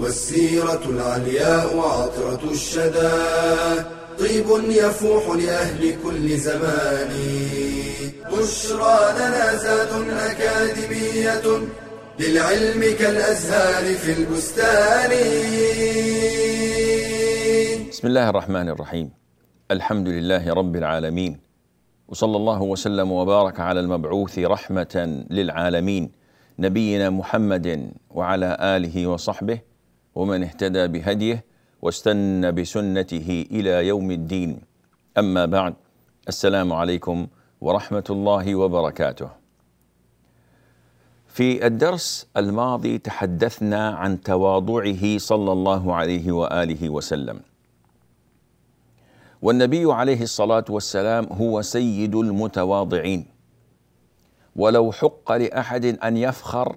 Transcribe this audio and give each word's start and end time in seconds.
والسيرة 0.00 0.82
العلياء 0.88 1.76
وعطرة 1.76 2.50
الشدى. 2.50 3.12
طيب 4.18 4.46
يفوح 4.70 5.36
لأهل 5.36 5.94
كل 6.04 6.36
زمان. 6.36 7.10
بشرى 8.32 8.98
لنا 9.18 9.56
زاد 9.56 9.92
أكاديمية 10.10 11.46
للعلم 12.20 12.96
كالأزهار 12.98 13.94
في 13.94 14.12
البستان. 14.12 15.10
بسم 17.90 18.06
الله 18.06 18.28
الرحمن 18.28 18.68
الرحيم. 18.68 19.10
الحمد 19.70 20.08
لله 20.08 20.52
رب 20.52 20.76
العالمين. 20.76 21.40
وصلى 22.08 22.36
الله 22.36 22.62
وسلم 22.62 23.12
وبارك 23.12 23.60
على 23.60 23.80
المبعوث 23.80 24.38
رحمة 24.38 25.24
للعالمين. 25.30 26.12
نبينا 26.58 27.10
محمد 27.10 27.92
وعلى 28.10 28.56
آله 28.60 29.06
وصحبه 29.06 29.69
ومن 30.14 30.42
اهتدى 30.42 30.86
بهديه 30.86 31.44
واستنى 31.82 32.52
بسنته 32.52 33.46
إلى 33.50 33.86
يوم 33.86 34.10
الدين. 34.10 34.60
أما 35.18 35.46
بعد 35.46 35.74
السلام 36.28 36.72
عليكم 36.72 37.26
ورحمة 37.60 38.04
الله 38.10 38.54
وبركاته. 38.54 39.30
في 41.26 41.66
الدرس 41.66 42.26
الماضي 42.36 42.98
تحدثنا 42.98 43.88
عن 43.90 44.20
تواضعه 44.20 45.18
صلى 45.18 45.52
الله 45.52 45.94
عليه 45.94 46.32
وآله 46.32 46.90
وسلم. 46.90 47.40
والنبي 49.42 49.92
عليه 49.92 50.22
الصلاة 50.22 50.64
والسلام 50.68 51.26
هو 51.32 51.62
سيد 51.62 52.14
المتواضعين. 52.14 53.26
ولو 54.56 54.92
حق 54.92 55.32
لأحد 55.32 55.84
أن 55.84 56.16
يفخر 56.16 56.76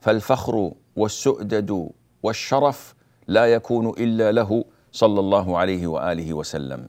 فالفخر 0.00 0.72
والسؤدد 0.96 1.90
والشرف 2.22 2.94
لا 3.26 3.46
يكون 3.46 3.88
إلا 3.88 4.32
له 4.32 4.64
صلى 4.92 5.20
الله 5.20 5.58
عليه 5.58 5.86
وآله 5.86 6.34
وسلم. 6.34 6.88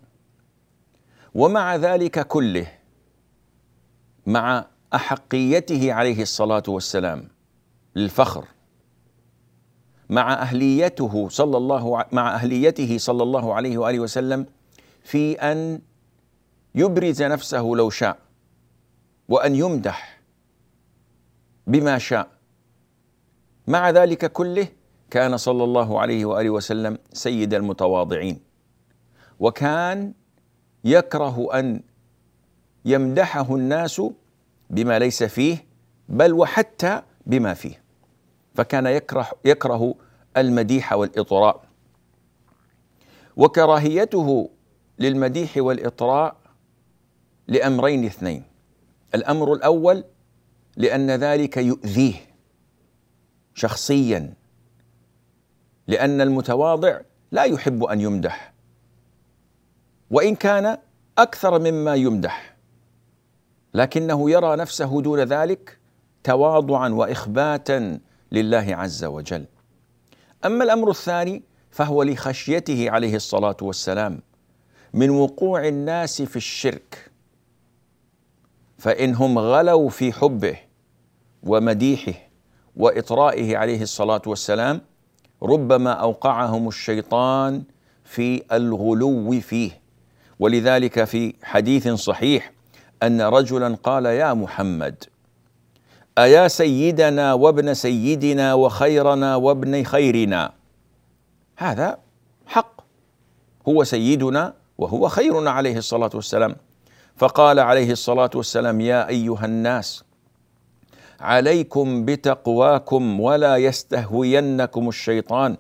ومع 1.33 1.75
ذلك 1.75 2.27
كله 2.27 2.67
مع 4.25 4.65
أحقيته 4.95 5.93
عليه 5.93 6.21
الصلاة 6.21 6.63
والسلام 6.67 7.27
للفخر 7.95 8.45
مع 10.09 10.33
أهليته 10.33 11.29
صلى 11.29 11.57
الله 11.57 12.05
مع 12.11 12.35
أهليته 12.35 12.97
صلى 12.97 13.23
الله 13.23 13.53
عليه 13.53 13.77
وآله 13.77 13.99
وسلم 13.99 14.45
في 15.03 15.33
أن 15.33 15.81
يبرز 16.75 17.23
نفسه 17.23 17.61
لو 17.61 17.89
شاء 17.89 18.17
وأن 19.29 19.55
يمدح 19.55 20.21
بما 21.67 21.97
شاء. 21.97 22.27
مع 23.67 23.89
ذلك 23.89 24.31
كله 24.31 24.67
كان 25.11 25.37
صلى 25.37 25.63
الله 25.63 25.99
عليه 25.99 26.25
وآله 26.25 26.49
وسلم 26.49 26.97
سيد 27.13 27.53
المتواضعين. 27.53 28.39
وكان 29.39 30.13
يكره 30.83 31.59
أن 31.59 31.81
يمدحه 32.85 33.55
الناس 33.55 34.01
بما 34.69 34.99
ليس 34.99 35.23
فيه 35.23 35.65
بل 36.09 36.33
وحتى 36.33 37.01
بما 37.25 37.53
فيه. 37.53 37.83
فكان 38.55 38.85
يكره 38.85 39.27
يكره 39.45 39.95
المديح 40.37 40.93
والإطراء. 40.93 41.63
وكراهيته 43.35 44.49
للمديح 44.99 45.57
والإطراء 45.57 46.35
لأمرين 47.47 48.05
اثنين. 48.05 48.43
الأمر 49.15 49.53
الأول 49.53 50.03
لأن 50.77 51.11
ذلك 51.11 51.57
يؤذيه 51.57 52.13
شخصيا. 53.55 54.40
لأن 55.87 56.21
المتواضع 56.21 56.99
لا 57.31 57.43
يحب 57.43 57.83
أن 57.83 58.01
يمدح. 58.01 58.53
وإن 60.11 60.35
كان 60.35 60.77
أكثر 61.17 61.59
مما 61.59 61.95
يمدح. 61.95 62.55
لكنه 63.73 64.31
يرى 64.31 64.55
نفسه 64.55 65.01
دون 65.01 65.19
ذلك 65.19 65.77
تواضعا 66.23 66.89
وإخباتا 66.89 67.99
لله 68.31 68.75
عز 68.75 69.03
وجل. 69.03 69.45
أما 70.45 70.63
الأمر 70.63 70.89
الثاني 70.89 71.43
فهو 71.71 72.03
لخشيته 72.03 72.91
عليه 72.91 73.15
الصلاة 73.15 73.57
والسلام 73.61 74.21
من 74.93 75.09
وقوع 75.09 75.67
الناس 75.67 76.21
في 76.21 76.35
الشرك. 76.35 77.11
فإنهم 78.77 79.39
غلوا 79.39 79.89
في 79.89 80.13
حبه 80.13 80.57
ومديحه 81.43 82.13
وإطرائه 82.75 83.57
عليه 83.57 83.81
الصلاة 83.81 84.21
والسلام 84.27 84.81
ربما 85.43 85.91
أوقعهم 85.91 86.67
الشيطان 86.67 87.63
في 88.03 88.43
الغلو 88.51 89.39
فيه. 89.39 89.81
ولذلك 90.39 91.03
في 91.03 91.33
حديث 91.43 91.87
صحيح 91.87 92.51
أن 93.03 93.21
رجلا 93.21 93.77
قال 93.83 94.05
يا 94.05 94.33
محمد 94.33 95.03
أيا 96.17 96.47
سيدنا 96.47 97.33
وابن 97.33 97.73
سيدنا 97.73 98.53
وخيرنا 98.53 99.35
وابن 99.35 99.83
خيرنا؟ 99.83 100.51
هذا 101.57 101.97
حق. 102.45 102.81
هو 103.67 103.83
سيدنا 103.83 104.53
وهو 104.77 105.07
خيرنا 105.07 105.51
عليه 105.51 105.77
الصلاة 105.77 106.09
والسلام. 106.13 106.55
فقال 107.17 107.59
عليه 107.59 107.91
الصلاة 107.91 108.29
والسلام 108.35 108.81
يا 108.81 109.07
أيها 109.07 109.45
الناس 109.45 110.03
عليكم 111.21 112.05
بتقواكم 112.05 113.19
ولا 113.19 113.57
يستهوينكم 113.57 114.89
الشيطان. 114.89 115.57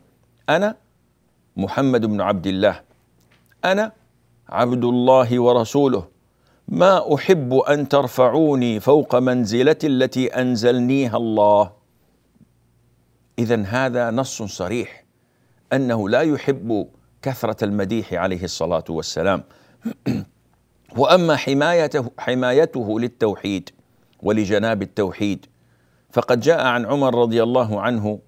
أنا 0.49 0.75
محمد 1.57 2.05
بن 2.05 2.21
عبد 2.21 2.47
الله. 2.47 2.81
أنا 3.65 3.91
عبد 4.49 4.83
الله 4.83 5.39
ورسوله. 5.39 6.07
ما 6.67 7.15
أحب 7.15 7.53
أن 7.53 7.87
ترفعوني 7.89 8.79
فوق 8.79 9.15
منزلتي 9.15 9.87
التي 9.87 10.27
أنزلنيها 10.27 11.17
الله. 11.17 11.71
اذا 13.39 13.63
هذا 13.63 14.11
نص 14.11 14.41
صريح 14.43 15.03
أنه 15.73 16.09
لا 16.09 16.21
يحب 16.21 16.87
كثرة 17.21 17.63
المديح 17.65 18.13
عليه 18.13 18.43
الصلاة 18.43 18.83
والسلام. 18.89 19.43
وأما 20.97 21.35
حمايته 21.35 22.11
حمايته 22.17 22.99
للتوحيد 22.99 23.69
ولجناب 24.21 24.81
التوحيد. 24.81 25.45
فقد 26.11 26.39
جاء 26.39 26.65
عن 26.65 26.85
عمر 26.85 27.15
رضي 27.15 27.43
الله 27.43 27.81
عنه 27.81 28.19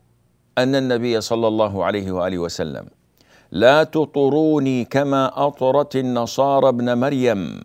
أن 0.57 0.75
النبي 0.75 1.21
صلى 1.21 1.47
الله 1.47 1.85
عليه 1.85 2.11
وآله 2.11 2.37
وسلم 2.37 2.85
لا 3.51 3.83
تطروني 3.83 4.85
كما 4.85 5.47
أطرت 5.47 5.95
النصارى 5.95 6.69
ابن 6.69 6.97
مريم 6.97 7.61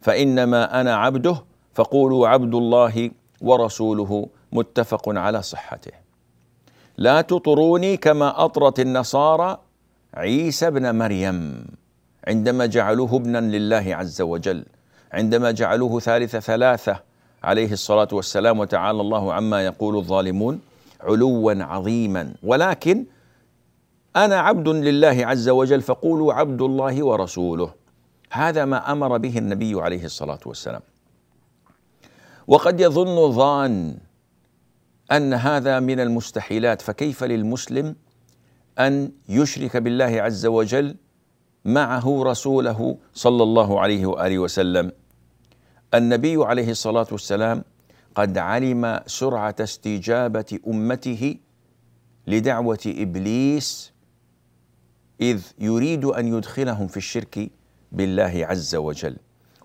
فإنما 0.00 0.80
أنا 0.80 0.96
عبده 0.96 1.36
فقولوا 1.74 2.28
عبد 2.28 2.54
الله 2.54 3.10
ورسوله 3.40 4.28
متفق 4.52 5.08
على 5.08 5.42
صحته. 5.42 5.92
لا 6.98 7.20
تطروني 7.20 7.96
كما 7.96 8.44
أطرت 8.44 8.80
النصارى 8.80 9.58
عيسى 10.14 10.66
ابن 10.66 10.94
مريم 10.94 11.66
عندما 12.28 12.66
جعلوه 12.66 13.16
ابنا 13.16 13.38
لله 13.38 13.94
عز 13.94 14.20
وجل 14.22 14.64
عندما 15.12 15.50
جعلوه 15.50 16.00
ثالث 16.00 16.36
ثلاثة 16.36 17.09
عليه 17.42 17.72
الصلاة 17.72 18.08
والسلام 18.12 18.58
وتعالى 18.58 19.00
الله 19.00 19.32
عما 19.32 19.64
يقول 19.64 19.96
الظالمون 19.96 20.60
علوا 21.00 21.64
عظيما. 21.64 22.34
ولكن 22.42 23.04
أنا 24.16 24.36
عبد 24.36 24.68
لله 24.68 25.26
عز 25.26 25.48
وجل 25.48 25.82
فقولوا 25.82 26.32
عبد 26.32 26.62
الله 26.62 27.04
ورسوله. 27.04 27.72
هذا 28.32 28.64
ما 28.64 28.92
أمر 28.92 29.18
به 29.18 29.38
النبي 29.38 29.80
عليه 29.80 30.04
الصلاة 30.04 30.40
والسلام. 30.46 30.80
وقد 32.46 32.80
يظن 32.80 33.32
ظان 33.32 33.96
أن 35.12 35.34
هذا 35.34 35.80
من 35.80 36.00
المستحيلات 36.00 36.82
فكيف 36.82 37.24
للمسلم 37.24 37.96
أن 38.78 39.12
يشرك 39.28 39.76
بالله 39.76 40.22
عز 40.22 40.46
وجل 40.46 40.96
معه 41.64 42.22
رسوله 42.24 42.96
صلى 43.14 43.42
الله 43.42 43.80
عليه 43.80 44.06
وآله 44.06 44.38
وسلم؟ 44.38 44.92
النبي 45.94 46.44
عليه 46.44 46.70
الصلاة 46.70 47.06
والسلام 47.12 47.64
قد 48.14 48.38
علم 48.38 49.00
سرعة 49.06 49.54
استجابة 49.60 50.58
أمته 50.66 51.36
لدعوة 52.26 52.78
إبليس 52.86 53.92
إذ 55.20 55.42
يريد 55.58 56.04
أن 56.04 56.34
يدخلهم 56.34 56.86
في 56.86 56.96
الشرك 56.96 57.50
بالله 57.92 58.46
عز 58.48 58.74
وجل. 58.74 59.16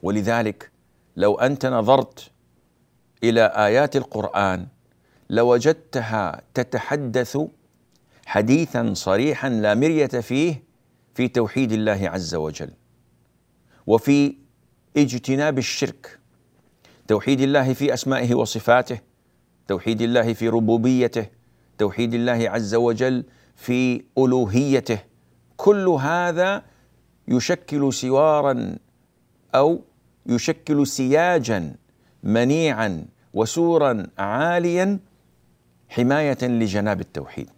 ولذلك 0.04 0.72
لو 1.16 1.36
أنت 1.36 1.66
نظرت 1.66 2.32
إلى 3.24 3.46
آيات 3.46 3.96
القرآن 3.96 4.68
لوجدتها 5.30 6.42
تتحدث 6.54 7.38
حديثا 8.26 8.94
صريحا 8.94 9.50
لا 9.50 9.76
مرية 9.76 10.08
فيه 10.08 10.64
في 11.14 11.28
توحيد 11.28 11.72
الله 11.72 12.10
عز 12.10 12.36
وجل. 12.36 12.70
وفي 13.88 14.45
اجتناب 14.98 15.58
الشرك. 15.58 16.20
توحيد 17.08 17.42
الله 17.42 17.74
في 17.74 17.94
أسمائه 17.94 18.36
وصفاته 18.36 19.00
توحيد 19.68 20.02
الله 20.02 20.34
في 20.34 20.50
ربوبيته 20.50 21.28
توحيد 21.78 22.14
الله 22.14 22.50
عز 22.50 22.76
وجل 22.76 23.24
في 23.56 24.04
ألوهيته. 24.18 25.00
كل 25.58 25.88
هذا 25.88 26.64
يشكل 27.28 27.94
سوارا 27.94 28.76
أو 29.56 29.82
يشكل 30.26 30.88
سياجا 30.88 31.76
منيعا 32.24 33.06
وسورا 33.34 34.08
عاليا 34.18 35.00
حماية 35.90 36.38
لجناب 36.42 37.02
التوحيد. 37.02 37.50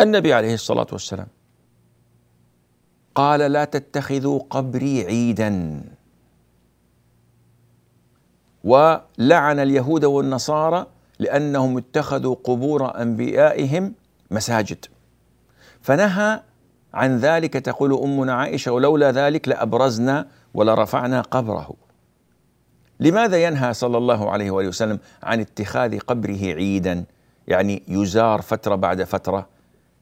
النبي 0.00 0.32
عليه 0.32 0.54
الصلاة 0.54 0.86
والسلام 0.92 1.26
قال 3.14 3.40
لا 3.40 3.64
تتخذوا 3.64 4.40
قبري 4.50 5.04
عيدا. 5.04 5.82
ولعن 8.64 9.58
اليهود 9.60 10.04
والنصارى 10.04 10.86
لأنهم 11.18 11.76
اتخذوا 11.76 12.36
قبور 12.44 13.02
أنبيائهم 13.02 13.94
مساجد. 14.30 14.84
فنهى 15.82 16.40
عن 16.94 17.18
ذلك 17.18 17.52
تقول 17.52 17.92
أمنا 17.92 18.34
عائشة 18.34 18.72
ولولا 18.72 19.10
ذلك 19.10 19.48
لأبرزنا 19.48 20.26
ولرفعنا 20.54 21.20
قبره. 21.20 21.74
لماذا 23.00 23.44
ينهى 23.44 23.74
صلى 23.74 23.98
الله 23.98 24.30
عليه 24.30 24.50
وآله 24.50 24.68
وسلم 24.68 24.98
عن 25.22 25.40
اتخاذ 25.40 25.98
قبره 25.98 26.38
عيدا؟ 26.42 27.04
يعني 27.48 27.82
يزار 27.88 28.42
فترة 28.42 28.74
بعد 28.74 29.02
فترة 29.02 29.48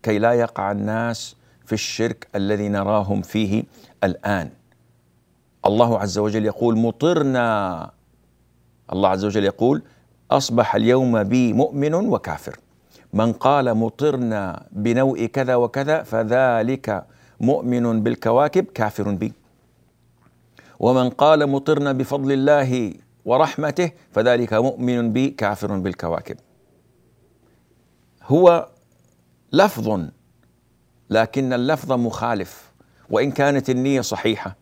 كي 0.03 0.19
لا 0.19 0.33
يقع 0.33 0.73
الناس 0.73 1.37
في 1.67 1.73
الشرك 1.73 2.29
الذي 2.35 2.69
نراهم 2.69 3.23
فيه 3.23 3.65
الآن. 4.05 4.51
الله 5.67 5.99
عز 5.99 6.19
وجل 6.19 6.47
يقول 6.47 6.79
مطرنا 6.79 7.91
الله 8.93 9.09
عز 9.09 9.25
وجل 9.25 9.45
يقول 9.45 9.83
أصبح 10.31 10.75
اليوم 10.75 11.23
بي 11.23 11.53
مؤمن 11.53 11.95
وكافر. 11.95 12.57
من 13.13 13.33
قال 13.33 13.75
مطرنا 13.75 14.67
بنوء 14.73 15.27
كذا 15.27 15.55
وكذا 15.55 16.03
فذلك 16.03 17.07
مؤمن 17.41 18.03
بالكواكب 18.03 18.65
كافر 18.65 19.11
بي. 19.11 19.33
ومن 20.79 21.11
قال 21.11 21.47
مطرنا 21.47 21.93
بفضل 21.93 22.33
الله 22.33 22.95
ورحمته 23.25 23.93
فذلك 24.13 24.53
مؤمن 24.53 25.13
بي 25.13 25.31
كافر 25.31 25.79
بالكواكب. 25.79 26.37
هو 28.23 28.69
لفظ 29.53 30.01
لكن 31.11 31.53
اللفظ 31.53 31.93
مخالف. 31.93 32.73
وإن 33.11 33.31
كانت 33.31 33.71
النية 33.71 34.01
صحيحة 34.01 34.57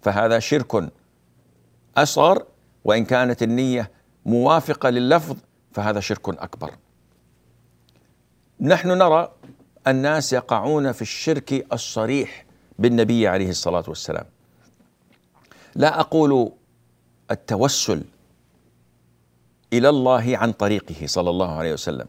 فهذا 0.00 0.38
شرك 0.38 0.90
أصغر 1.96 2.44
وإن 2.86 3.04
كانت 3.04 3.42
النية 3.42 3.90
موافقة 4.26 4.90
لللفظ 4.90 5.36
فهذا 5.72 6.00
شرك 6.00 6.28
أكبر. 6.28 6.70
نحن 8.60 8.88
نرى 8.88 9.32
الناس 9.86 10.32
يقعون 10.32 10.92
في 10.92 11.02
الشرك 11.02 11.66
الصريح 11.72 12.46
بالنبي 12.78 13.28
عليه 13.28 13.50
الصلاة 13.50 13.84
والسلام. 13.88 14.24
لا 15.74 16.00
أقول 16.00 16.52
التوسل 17.30 18.04
إلى 19.72 19.88
الله 19.88 20.38
عن 20.38 20.52
طريقه 20.52 21.06
صلى 21.06 21.30
الله 21.30 21.52
عليه 21.52 21.72
وسلم. 21.72 22.06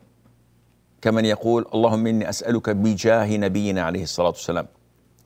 كمن 1.01 1.25
يقول 1.25 1.65
اللهم 1.73 2.07
إني 2.07 2.29
أسألك 2.29 2.69
بجاه 2.69 3.37
نبينا 3.37 3.81
عليه 3.81 4.03
الصلاة 4.03 4.27
والسلام. 4.27 4.67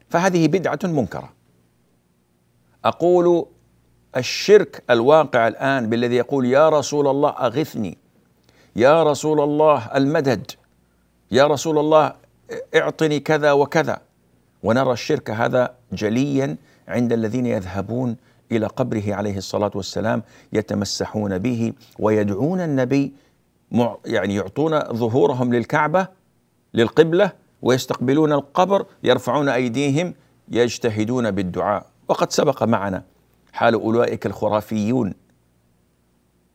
فهذه 0.09 0.47
بدعة 0.47 0.79
منكرة. 0.83 1.33
أقول 2.85 3.45
الشرك 4.17 4.83
الواقع 4.89 5.47
الآن 5.47 5.89
بالذي 5.89 6.15
يقول 6.15 6.45
يا 6.45 6.69
رسول 6.69 7.07
الله 7.07 7.29
أغثني 7.29 7.97
يا 8.75 9.03
رسول 9.03 9.41
الله 9.41 9.89
المدد 9.95 10.51
يا 11.31 11.47
رسول 11.47 11.77
الله 11.77 12.13
اعطني 12.75 13.19
كذا 13.19 13.51
وكذا. 13.51 14.01
ونرى 14.63 14.91
الشرك 14.91 15.29
هذا 15.31 15.73
جليا 15.93 16.57
عند 16.87 17.13
الذين 17.13 17.45
يذهبون 17.45 18.17
إلى 18.51 18.67
قبره 18.67 19.03
عليه 19.07 19.37
الصلاة 19.37 19.71
والسلام 19.75 20.23
يتمسحون 20.53 21.37
به 21.37 21.73
ويدعون 21.99 22.59
النبي 22.61 23.13
يعني 24.05 24.35
يعطون 24.35 24.79
ظهورهم 24.79 25.53
للكعبة 25.53 26.07
للقبلة 26.73 27.31
ويستقبلون 27.61 28.33
القبر 28.33 28.85
يرفعون 29.03 29.49
أيديهم 29.49 30.13
يجتهدون 30.49 31.31
بالدعاء. 31.31 31.85
وقد 32.07 32.31
سبق 32.31 32.63
معنا 32.63 33.03
حال 33.53 33.73
أولئك 33.73 34.25
الخرافيون. 34.25 35.13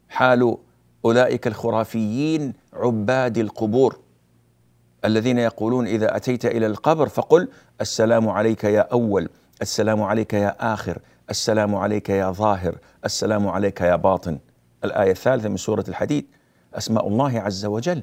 حال 0.09 0.57
أولئك 1.05 1.47
الخرافيين 1.47 2.53
عباد 2.73 3.39
القبور 3.39 4.01
الذين 5.05 5.39
يقولون 5.39 5.87
إذا 5.87 6.17
أتيت 6.17 6.47
إلى 6.47 6.67
القبر 6.67 7.09
فقل 7.09 7.49
السلام 7.81 8.29
عليك 8.29 8.65
يا 8.65 8.81
أول 8.81 9.29
السلام 9.63 10.03
عليك 10.03 10.35
يا 10.35 10.75
آخر 10.75 10.99
السلام 11.31 11.75
عليك 11.75 12.11
يا 12.11 12.31
ظاهر 12.31 12.79
السلام 13.05 13.49
عليك 13.49 13.81
يا 13.81 13.97
باطن. 13.97 14.39
الآية 14.85 15.11
الثالثة 15.11 15.49
من 15.49 15.57
سورة 15.57 15.85
الحديد 15.89 16.27
أسماء 16.75 17.09
الله 17.09 17.41
عز 17.41 17.65
وجل 17.65 18.03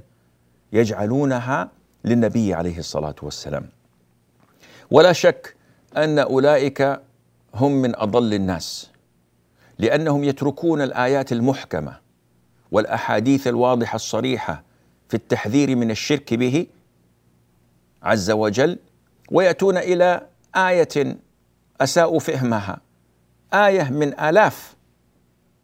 يجعلونها 0.74 1.70
للنبي 2.06 2.54
عليه 2.54 2.78
الصلاة 2.78 3.16
والسلام. 3.22 3.70
ولا 4.92 5.14
شك 5.14 5.56
أن 5.98 6.20
أولئك 6.20 7.00
هم 7.56 7.72
من 7.72 7.96
أضل 7.96 8.34
الناس 8.34 8.90
لأنهم 9.80 10.24
يتركون 10.24 10.82
الآيات 10.82 11.32
المحكمة 11.32 12.00
والأحاديث 12.72 13.48
الواضحة 13.48 13.96
الصريحة 13.96 14.64
في 15.10 15.14
التحذير 15.14 15.76
من 15.76 15.92
الشرك 15.92 16.34
به 16.34 16.68
عز 18.04 18.32
وجل 18.32 18.80
ويأتون 19.32 19.78
إلى 19.78 20.28
آية 20.56 21.18
أساءوا 21.82 22.20
فهمها 22.20 22.78
آية 23.54 23.90
من 23.90 24.20
آلاف 24.20 24.76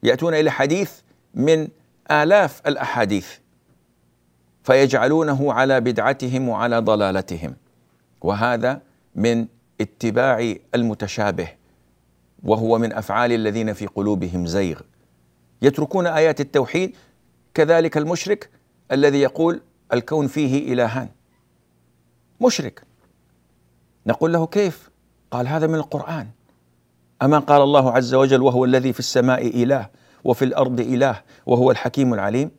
يأتون 0.04 0.34
إلى 0.34 0.52
حديث 0.52 0.92
من 1.34 1.68
آلاف 2.12 2.68
الأحاديث 2.68 3.28
فيجعلونه 4.64 5.54
على 5.54 5.82
بدعتهم 5.82 6.50
وعلى 6.50 6.80
ضلالتهم 6.80 7.56
وهذا 8.22 8.82
من 9.16 9.48
اتباع 9.82 10.56
المتشابه 10.76 11.59
وهو 12.44 12.78
من 12.78 12.94
أفعال 12.94 13.32
الذين 13.32 13.74
في 13.74 13.86
قلوبهم 13.86 14.46
زيغ. 14.46 14.80
يتركون 15.62 16.08
آيات 16.08 16.42
التوحيد 16.42 16.96
كذلك 17.54 17.98
المشرك 17.98 18.50
الذي 18.92 19.22
يقول 19.22 19.62
الكون 19.94 20.28
فيه 20.28 20.74
إلهان. 20.74 21.10
مشرك. 22.42 22.84
نقول 24.06 24.34
له 24.34 24.48
كيف؟ 24.48 24.90
قال 25.32 25.48
هذا 25.48 25.68
من 25.68 25.76
القرآن. 25.76 26.28
أما 27.22 27.40
قال 27.40 27.62
الله 27.62 27.92
عز 27.92 28.14
وجل 28.14 28.42
وهو 28.42 28.66
الذي 28.66 28.94
في 28.94 29.00
السماء 29.00 29.64
إله 29.64 29.90
وفي 30.24 30.46
الأرض 30.46 30.80
إله 30.80 31.22
وهو 31.46 31.72
الحكيم 31.72 32.14
العليم. 32.14 32.52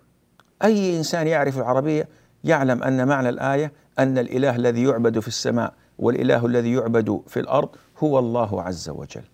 أي 0.64 0.96
إنسان 0.96 1.26
يعرف 1.26 1.58
العربية 1.58 2.08
يعلم 2.44 2.82
أن 2.82 3.08
معنى 3.08 3.28
الآية 3.28 3.72
أن 3.98 4.18
الإله 4.18 4.56
الذي 4.56 4.82
يعبد 4.82 5.18
في 5.18 5.28
السماء 5.28 5.74
والإله 5.98 6.46
الذي 6.46 6.72
يعبد 6.72 7.22
في 7.26 7.40
الأرض 7.40 7.68
هو 7.98 8.18
الله 8.18 8.62
عز 8.62 8.88
وجل. 8.88 9.24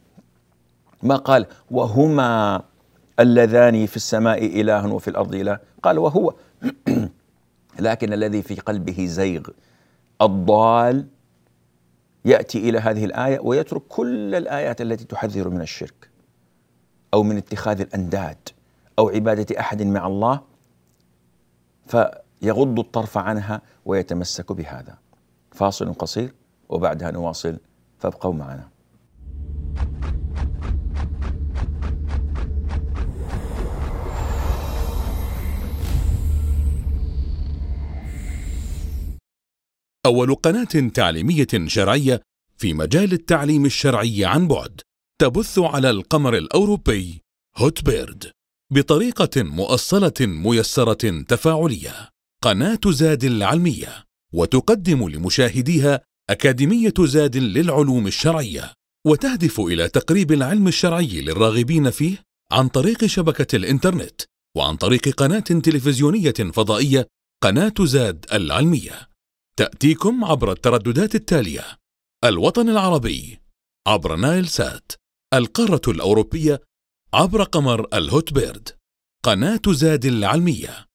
ما 1.03 1.17
قال 1.17 1.47
وهما 1.71 2.63
اللذان 3.21 3.87
في 3.87 3.97
السماء 3.97 4.61
إله 4.61 4.93
وفي 4.93 5.09
الأرض 5.09 5.35
إله. 5.35 5.59
قال 5.83 5.99
وهو. 5.99 6.35
لكن 7.81 8.13
الذي 8.13 8.43
في 8.43 8.55
قلبه 8.55 9.07
زيغ 9.07 9.43
الضال 10.23 11.07
يأتي 12.25 12.69
إلى 12.69 12.79
هذه 12.79 13.05
الآية 13.05 13.41
ويترك 13.41 13.83
كل 13.89 14.35
الآيات 14.35 14.81
التي 14.81 15.05
تحذر 15.05 15.49
من 15.49 15.61
الشرك 15.61 16.11
أو 17.15 17.23
من 17.23 17.37
اتخاذ 17.37 17.81
الأنداد 17.81 18.49
أو 18.99 19.09
عبادة 19.09 19.61
أحد 19.61 19.83
مع 19.83 20.07
الله 20.07 20.41
فيغض 21.87 22.79
الطرف 22.79 23.19
عنها 23.19 23.63
ويتمسك 23.85 24.53
بهذا. 24.53 24.99
فاصل 25.53 25.95
قصير 25.95 26.35
وبعدها 26.69 27.11
نواصل 27.11 27.59
فابقوا 27.99 28.35
معنا. 28.35 28.76
أول 40.07 40.35
قناة 40.35 40.91
تعليمية 40.95 41.47
شرعية 41.67 42.23
في 42.57 42.75
مجال 42.75 43.13
التعليم 43.13 43.65
الشرعي 43.67 44.25
عن 44.25 44.49
بعد 44.49 44.81
تبث 45.21 45.59
على 45.59 45.91
القمر 45.91 46.37
الأوروبي 46.37 47.23
هوت 47.57 47.85
بيرد 47.85 48.31
بطريقة 48.73 49.43
مؤصلة 49.43 50.13
ميسرة 50.21 51.23
تفاعلية. 51.23 52.09
قناة 52.43 52.81
زاد 52.87 53.25
العلمية 53.25 54.05
وتقدم 54.33 55.09
لمشاهديها 55.09 56.01
أكاديمية 56.31 56.95
زاد 57.01 57.37
للعلوم 57.37 58.07
الشرعية 58.07 58.73
وتهدف 59.07 59.61
إلى 59.61 59.89
تقريب 59.89 60.33
العلم 60.33 60.69
الشرعي 60.69 61.21
للراغبين 61.21 61.91
فيه 61.91 62.23
عن 62.53 62.69
طريق 62.69 63.07
شبكة 63.07 63.57
الإنترنت 63.57 64.21
وعن 64.57 64.77
طريق 64.77 65.09
قناة 65.09 65.39
تلفزيونية 65.39 66.35
فضائية 66.53 67.07
قناة 67.43 67.75
زاد 67.81 68.27
العلمية. 68.33 69.16
تأتيكم 69.59 70.25
عبر 70.25 70.53
الترددات 70.53 71.15
التالية. 71.15 71.65
الوطن 72.25 72.69
العربي. 72.69 73.41
عبر 73.87 74.17
نايل 74.17 74.49
سات. 74.49 74.93
القارة 75.35 75.81
الأوروبية. 75.89 76.61
عبر 77.15 77.43
قمر 77.43 77.87
الهوت 77.95 78.33
بيرد. 78.33 78.69
قناة 79.23 79.61
زاد 79.69 80.05
العلمية. 80.05 80.87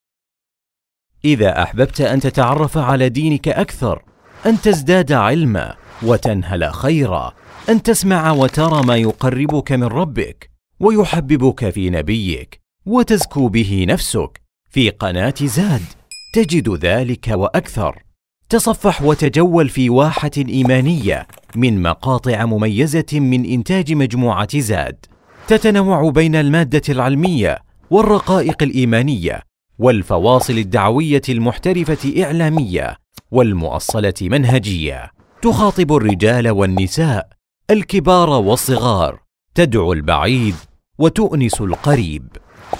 إذا 1.26 1.64
أحببت 1.64 2.02
أن 2.02 2.20
تتعرف 2.20 2.78
على 2.78 3.10
دينك 3.10 3.48
أكثر 3.48 4.04
أن 4.46 4.62
تزداد 4.62 5.12
علما 5.12 5.78
وتنهل 6.04 6.74
خيرا 6.74 7.34
أن 7.70 7.84
تسمع 7.84 8.32
وترى 8.32 8.84
ما 8.86 8.98
يقربك 8.98 9.72
من 9.72 9.84
ربك 9.84 10.52
ويحببك 10.80 11.70
في 11.70 11.90
نبيك 11.90 12.62
وتزكو 12.86 13.48
به 13.48 13.86
نفسك. 13.90 14.42
في 14.70 14.90
قناة 14.90 15.36
زاد 15.42 15.86
تجد 16.34 16.70
ذلك 16.70 17.28
وأكثر. 17.28 18.11
تصفح 18.52 19.02
وتجول 19.02 19.70
في 19.70 19.90
واحة 19.90 20.32
إيمانية 20.38 21.28
من 21.56 21.82
مقاطع 21.82 22.46
مميزة 22.46 23.06
من 23.14 23.46
إنتاج 23.46 23.94
مجموعة 23.94 24.60
زاد. 24.60 25.06
تتنوع 25.48 26.10
بين 26.10 26.36
المادة 26.36 26.82
العلمية 26.90 27.60
والرقائق 27.90 28.64
الإيمانية 28.64 29.42
والفواصل 29.80 30.58
الدعوية 30.58 31.22
المحترفة 31.30 32.24
إعلامية 32.24 32.98
والمؤصلة 33.32 34.14
منهجية. 34.22 35.12
تخاطب 35.42 35.94
الرجال 35.94 36.50
والنساء 36.50 37.28
الكبار 37.70 38.30
والصغار 38.30 39.20
تدعو 39.56 39.94
البعيد 39.94 40.56
وتؤنس 41.00 41.62
القريب. 41.62 42.28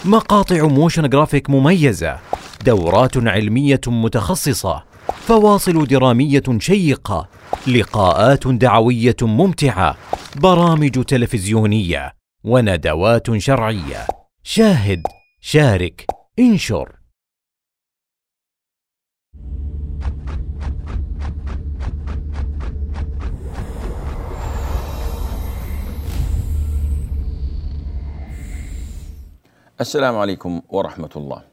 مقاطع 0.06 0.68
motion 0.68 1.10
graphic 1.10 1.50
مميزة 1.50 2.20
دورات 2.66 3.18
علمية 3.18 3.82
متخصصة 3.88 4.91
فواصل 5.08 5.86
درامية 5.88 6.44
شيقة 6.58 7.30
لقاءات 7.68 8.48
دعوية 8.48 9.16
ممتعة 9.22 9.98
برامج 10.36 11.04
تلفزيونية 11.04 12.14
وندوات 12.44 13.38
شرعية. 13.38 14.08
شاهد 14.44 15.04
شارك 15.40 16.06
انشر. 16.40 16.96
السلام 29.82 30.18
عليكم 30.18 30.62
ورحمة 30.70 31.10
الله. 31.16 31.44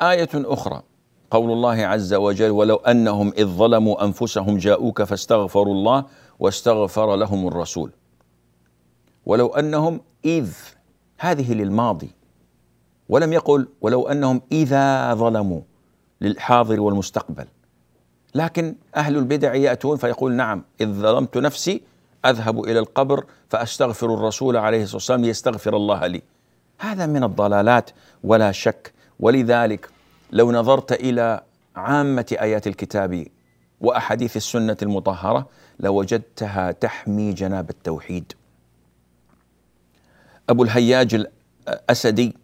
آية 0.00 0.28
أخرى. 0.34 0.82
قول 1.30 1.52
الله 1.52 1.86
عز 1.86 2.14
وجل 2.14 2.50
ولو 2.50 2.76
أنهم 2.76 3.32
إذ 3.38 3.46
ظلموا 3.46 4.04
أنفسهم 4.04 4.58
جاءوك 4.58 5.02
فاستغفروا 5.02 5.74
الله 5.74 6.04
واستغفر 6.38 7.16
لهم 7.16 7.48
الرسول. 7.48 7.90
ولو 9.26 9.46
أنهم 9.46 10.00
إذ 10.24 10.50
هذه 11.18 11.54
للماضي. 11.54 12.10
ولم 13.08 13.32
يقل 13.32 13.68
ولو 13.80 14.08
أنهم 14.08 14.40
إذا 14.52 15.14
ظلموا 15.14 15.60
للحاضر 16.20 16.80
والمستقبل. 16.80 17.46
لكن 18.34 18.74
أهل 18.96 19.16
البدع 19.16 19.54
يأتون 19.54 19.96
فيقول 19.96 20.32
نعم 20.32 20.64
إذ 20.80 20.86
ظلمت 20.86 21.36
نفسي 21.36 21.82
أذهب 22.24 22.64
إلى 22.64 22.78
القبر 22.78 23.24
فأستغفر 23.48 24.14
الرسول 24.14 24.56
عليه 24.56 24.82
الصلاة 24.82 24.96
والسلام 24.96 25.24
ليستغفر 25.24 25.76
الله 25.76 26.06
لي. 26.06 26.22
هذا 26.78 27.06
من 27.06 27.24
الضلالات 27.24 27.90
ولا 28.24 28.52
شك. 28.52 28.92
ولذلك 29.20 29.90
لو 30.32 30.52
نظرت 30.52 30.92
إلى 30.92 31.42
عامة 31.76 32.36
آيات 32.40 32.66
الكتاب 32.66 33.26
وأحاديث 33.80 34.36
السنة 34.36 34.76
المطهرة 34.82 35.48
لوجدتها 35.80 36.72
تحمي 36.72 37.32
جناب 37.32 37.70
التوحيد. 37.70 38.32
أبو 40.48 40.62
الهياج 40.62 41.26
الأسدي 41.68 42.36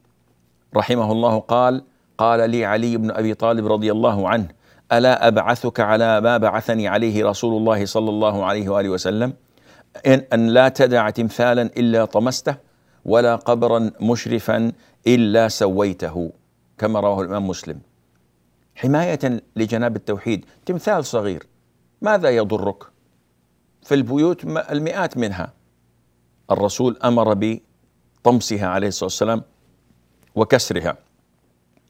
رحمه 0.76 1.12
الله 1.12 1.38
قال: 1.38 1.85
قال 2.19 2.50
لي 2.50 2.64
علي 2.64 2.97
بن 2.97 3.11
أبي 3.11 3.35
طالب 3.35 3.67
رضي 3.67 3.93
الله 3.93 4.29
عنه: 4.29 4.49
ألا 4.93 5.29
أبعثك 5.29 5.81
على 5.81 6.21
ما 6.21 6.37
بعثني 6.37 6.88
عليه 6.88 7.25
رسول 7.25 7.57
الله 7.57 7.87
صلى 7.87 8.11
الله 8.11 8.45
عليه 8.45 8.69
وآله 8.69 8.88
وسلم 8.88 9.33
ان 10.07 10.25
أن 10.33 10.47
لا 10.47 10.69
تدع 10.69 11.11
تمثالا 11.11 11.62
إلا 11.62 12.05
طمسته 12.05 12.57
ولا 13.05 13.37
قبرا 13.37 13.91
مشرفا 14.00 14.73
إلا 15.07 15.49
سويته 15.49 16.33
كما 16.78 17.00
رواه 17.00 17.21
الإمام 17.21 17.49
مسلم. 17.49 17.81
حماية 18.75 19.43
لجناب 19.57 19.97
التوحيد 19.97 20.45
تمثال 20.66 21.04
صغير. 21.04 21.47
ماذا 22.02 22.31
يضرك؟ 22.31 22.85
في 23.83 23.95
البيوت 23.95 24.45
المئات 24.45 25.16
منها. 25.16 25.52
الرسول 26.50 26.99
أمر 27.04 27.61
بطمسها 28.25 28.66
عليه 28.66 28.88
الصلاة 28.88 29.07
والسلام 29.07 29.43
وكسرها. 30.35 30.97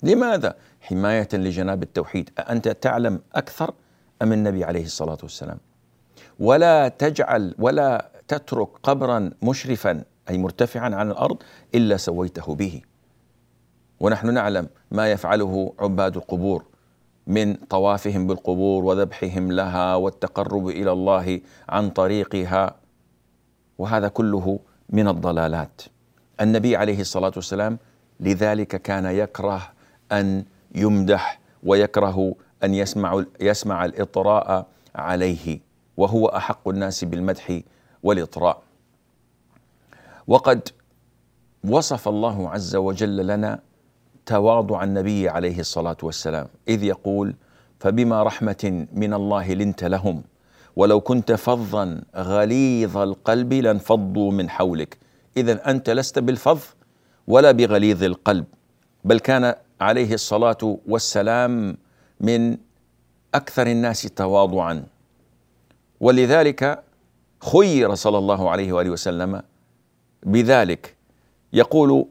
لماذا؟ 0.03 0.57
حماية 0.81 1.29
لجناب 1.33 1.83
التوحيد. 1.83 2.31
أأنت 2.38 2.69
تعلم 2.69 3.21
أكثر 3.35 3.75
أم 4.23 4.33
النبي 4.33 4.64
عليه 4.64 4.85
الصلاة 4.85 5.19
والسلام؟ 5.23 5.59
ولا 6.38 6.88
تجعل 6.88 7.55
ولا 7.59 8.11
تترك 8.29 8.69
قبرا 8.83 9.31
مشرفا 9.43 10.05
أي 10.31 10.38
مرتفعا 10.38 10.95
عن 10.95 11.11
الأرض 11.11 11.43
إلا 11.75 11.97
سويته 11.97 12.55
به. 12.55 12.83
ونحن 14.01 14.35
نعلم 14.35 14.69
ما 14.91 15.13
يفعله 15.13 15.73
عباد 15.79 16.17
القبور 16.17 16.65
من 17.27 17.55
طوافهم 17.55 18.27
بالقبور 18.27 18.85
وذبحهم 18.85 19.53
لها 19.53 19.95
والتقرب 19.95 20.69
إلى 20.69 20.93
الله 20.93 21.41
عن 21.69 21.91
طريقها 21.91 22.75
وهذا 23.79 24.09
كله 24.09 24.59
من 24.91 25.09
الضلالات. 25.09 25.83
النبي 26.41 26.77
عليه 26.77 27.01
الصلاة 27.01 27.33
والسلام 27.37 27.79
لذلك 28.21 28.83
كان 28.83 29.05
يكره 29.07 29.73
أن 30.13 30.45
يمدح 30.75 31.41
ويكره 31.63 32.35
أن 32.65 32.75
يسمع 32.75 33.25
يسمع 33.41 33.85
الإطراء 33.85 34.67
عليه 34.95 35.61
وهو 35.97 36.27
أحق 36.27 36.69
الناس 36.69 37.05
بالمدح 37.05 37.61
والإطراء. 38.03 38.63
وقد 40.27 40.69
وصف 41.65 42.09
الله 42.09 42.51
عز 42.51 42.77
وجل 42.77 43.27
لنا 43.27 43.61
تواضع 44.26 44.85
النبي 44.85 45.28
عليه 45.28 45.61
الصلاة 45.61 45.97
والسلام 46.02 46.47
إذ 46.69 46.83
يقول 46.85 47.35
فبما 47.81 48.23
رحمة 48.23 48.87
من 48.93 49.14
الله 49.14 49.54
لنت 49.54 49.85
لهم 49.85 50.23
ولو 50.76 51.00
كنت 51.00 51.33
فظا 51.33 52.00
غليظ 52.16 52.97
القلب 52.97 53.52
لانفضوا 53.52 54.33
من 54.33 54.50
حولك. 54.50 54.99
اذا 55.37 55.71
أنت 55.71 55.90
لست 55.90 56.19
بالفظ 56.19 56.61
ولا 57.26 57.52
بغليظ 57.52 58.02
القلب 58.02 58.45
بل 59.04 59.19
كان 59.19 59.54
عليه 59.81 60.14
الصلاة 60.14 60.78
والسلام 60.88 61.76
من 62.21 62.57
أكثر 63.35 63.66
الناس 63.66 64.02
تواضعا. 64.02 64.85
ولذلك 66.00 66.83
خير 67.52 67.95
صلى 67.95 68.19
الله 68.19 68.50
عليه 68.50 68.73
وآله 68.73 68.90
وسلم 68.90 69.43
بذلك. 70.23 70.97
يقول 71.52 72.07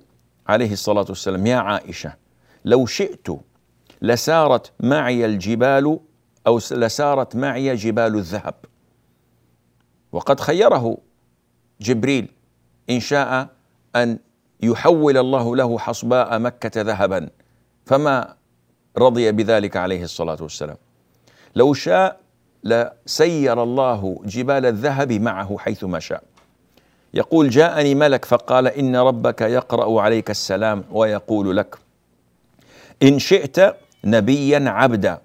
عليه 0.47 0.73
الصلاة 0.73 1.05
والسلام 1.09 1.45
يا 1.45 1.55
عائشة 1.55 2.13
لو 2.65 2.85
شئت 2.85 3.27
لسارت 4.01 4.71
معي 4.79 5.25
الجبال 5.25 5.99
أو 6.47 6.59
لسارت 6.71 7.35
معي 7.35 7.75
جبال 7.75 8.15
الذهب. 8.15 8.55
وقد 10.11 10.39
خيره 10.39 10.97
جبريل 11.81 12.31
إن 12.89 12.99
شاء 12.99 13.47
أن 13.95 14.19
يحول 14.63 15.17
الله 15.17 15.55
له 15.55 15.79
حصباء 15.79 16.39
مكة 16.39 16.81
ذهبا. 16.81 17.29
فما 17.85 18.35
رضي 18.97 19.31
بذلك 19.31 19.77
عليه 19.77 20.03
الصلاة 20.03 20.37
والسلام. 20.41 20.77
لو 21.55 21.73
شاء 21.73 22.19
لسير 22.63 23.63
الله 23.63 24.21
جبال 24.25 24.65
الذهب 24.65 25.11
معه 25.11 25.57
حيثما 25.57 25.99
شاء. 25.99 26.23
يقول 27.13 27.49
جاءني 27.49 27.95
ملك 27.95 28.25
فقال 28.25 28.67
إن 28.67 28.95
ربك 28.95 29.41
يقرأ 29.41 30.01
عليك 30.01 30.29
السلام 30.29 30.83
ويقول 30.91 31.57
لك 31.57 31.75
إن 33.03 33.19
شئت 33.19 33.75
نبيا 34.05 34.69
عبدا 34.69 35.21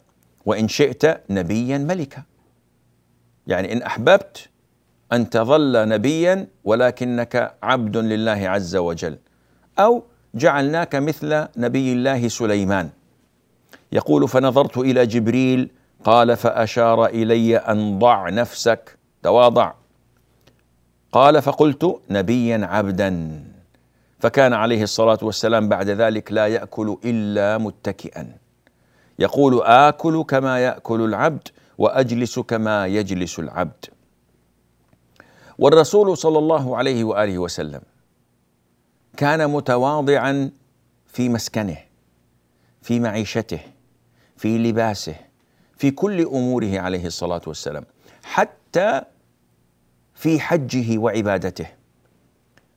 وإن 0.47 0.68
شئت 0.68 1.30
نبيا 1.30 1.78
ملكا. 1.78 2.23
يعني 3.47 3.73
إن 3.73 3.83
أحببت 3.83 4.49
أن 5.12 5.30
تظل 5.30 5.88
نبيا 5.88 6.47
ولكنك 6.64 7.54
عبد 7.62 7.97
لله 7.97 8.49
عز 8.49 8.76
وجل. 8.76 9.18
أو 9.78 10.02
جعلناك 10.35 10.95
مثل 10.95 11.47
نبي 11.57 11.92
الله 11.92 12.28
سليمان. 12.28 12.90
يقول 13.92 14.28
فنظرت 14.28 14.78
إلى 14.78 15.07
جبريل 15.07 15.71
قال 16.04 16.37
فأشار 16.37 17.07
إلي 17.07 17.57
أن 17.57 17.99
ضع 17.99 18.28
نفسك. 18.28 18.99
تواضع. 19.23 19.73
قال 21.12 21.43
فقلت 21.43 22.00
نبيا 22.11 22.67
عبدا. 22.67 23.43
فكان 24.21 24.53
عليه 24.53 24.83
الصلاة 24.83 25.19
والسلام 25.23 25.69
بعد 25.69 25.88
ذلك 25.88 26.33
لا 26.33 26.47
يأكل 26.47 26.97
إلا 27.05 27.59
متكئا. 27.59 28.37
يقول 29.19 29.62
آكل 29.62 30.25
كما 30.25 30.59
يأكل 30.59 31.00
العبد 31.00 31.49
وأجلس 31.79 32.38
كما 32.38 32.87
يجلس 32.87 33.38
العبد. 33.38 33.85
والرسول 35.59 36.17
صلى 36.17 36.38
الله 36.38 36.77
عليه 36.77 37.05
وآله 37.05 37.38
وسلم 37.38 37.81
كان 39.17 39.50
متواضعا 39.50 40.50
في 41.07 41.29
مسكنه 41.29 41.77
في 42.83 43.00
معيشته 43.00 43.61
في 44.37 44.59
لباسه 44.59 45.15
في 45.77 45.91
كل 45.91 46.21
أموره 46.27 46.79
عليه 46.79 47.07
الصلاة 47.07 47.41
والسلام. 47.47 47.85
حتى 48.23 49.03
في 50.18 50.40
حجه 50.40 50.98
وعبادته. 50.98 51.66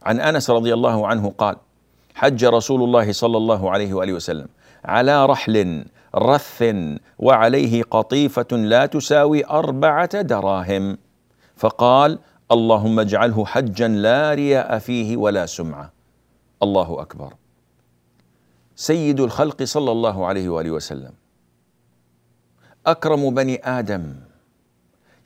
عن 0.03 0.19
أنس 0.19 0.49
رضي 0.49 0.73
الله 0.73 1.07
عنه 1.07 1.33
قال 1.37 1.55
حج 2.15 2.45
رسول 2.45 2.83
الله 2.83 3.11
صلى 3.11 3.37
الله 3.37 3.71
عليه 3.71 3.93
وآله 3.93 4.13
وسلم 4.13 4.47
على 4.85 5.25
رحل 5.25 5.85
رث 6.15 6.75
وعليه 7.19 7.83
قطيفة 7.83 8.51
لا 8.51 8.85
تساوي 8.85 9.45
أربعة 9.45 10.21
دراهم. 10.21 10.97
فقال 11.57 12.19
اللهم 12.51 12.99
اجعله 12.99 13.45
حجا 13.45 13.87
لا 13.87 14.33
رياء 14.33 14.79
فيه 14.79 15.17
ولا 15.17 15.45
سمعة. 15.45 15.93
الله 16.63 17.01
أكبر. 17.01 17.33
سيد 18.75 19.19
الخلق 19.19 19.63
صلى 19.63 19.91
الله 19.91 20.25
عليه 20.25 20.49
وآله 20.49 20.71
وسلم. 20.71 21.13
أكرم 22.85 23.33
بني 23.33 23.61
آدم. 23.65 24.15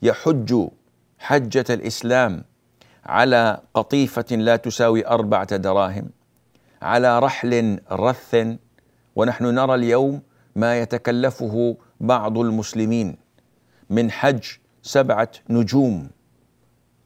يحج 0.02 0.68
حجة 1.26 1.64
الإسلام 1.70 2.44
على 3.06 3.60
قطيفة 3.74 4.36
لا 4.36 4.56
تساوي 4.56 5.06
أربعة 5.06 5.56
دراهم 5.56 6.10
على 6.82 7.18
رحل 7.18 7.80
رث 7.92 8.36
ونحن 9.16 9.44
نرى 9.44 9.74
اليوم 9.74 10.22
ما 10.56 10.78
يتكلفه 10.80 11.76
بعض 12.00 12.38
المسلمين 12.38 13.16
من 13.90 14.10
حج 14.10 14.44
سبعة 14.82 15.30
نجوم 15.50 16.10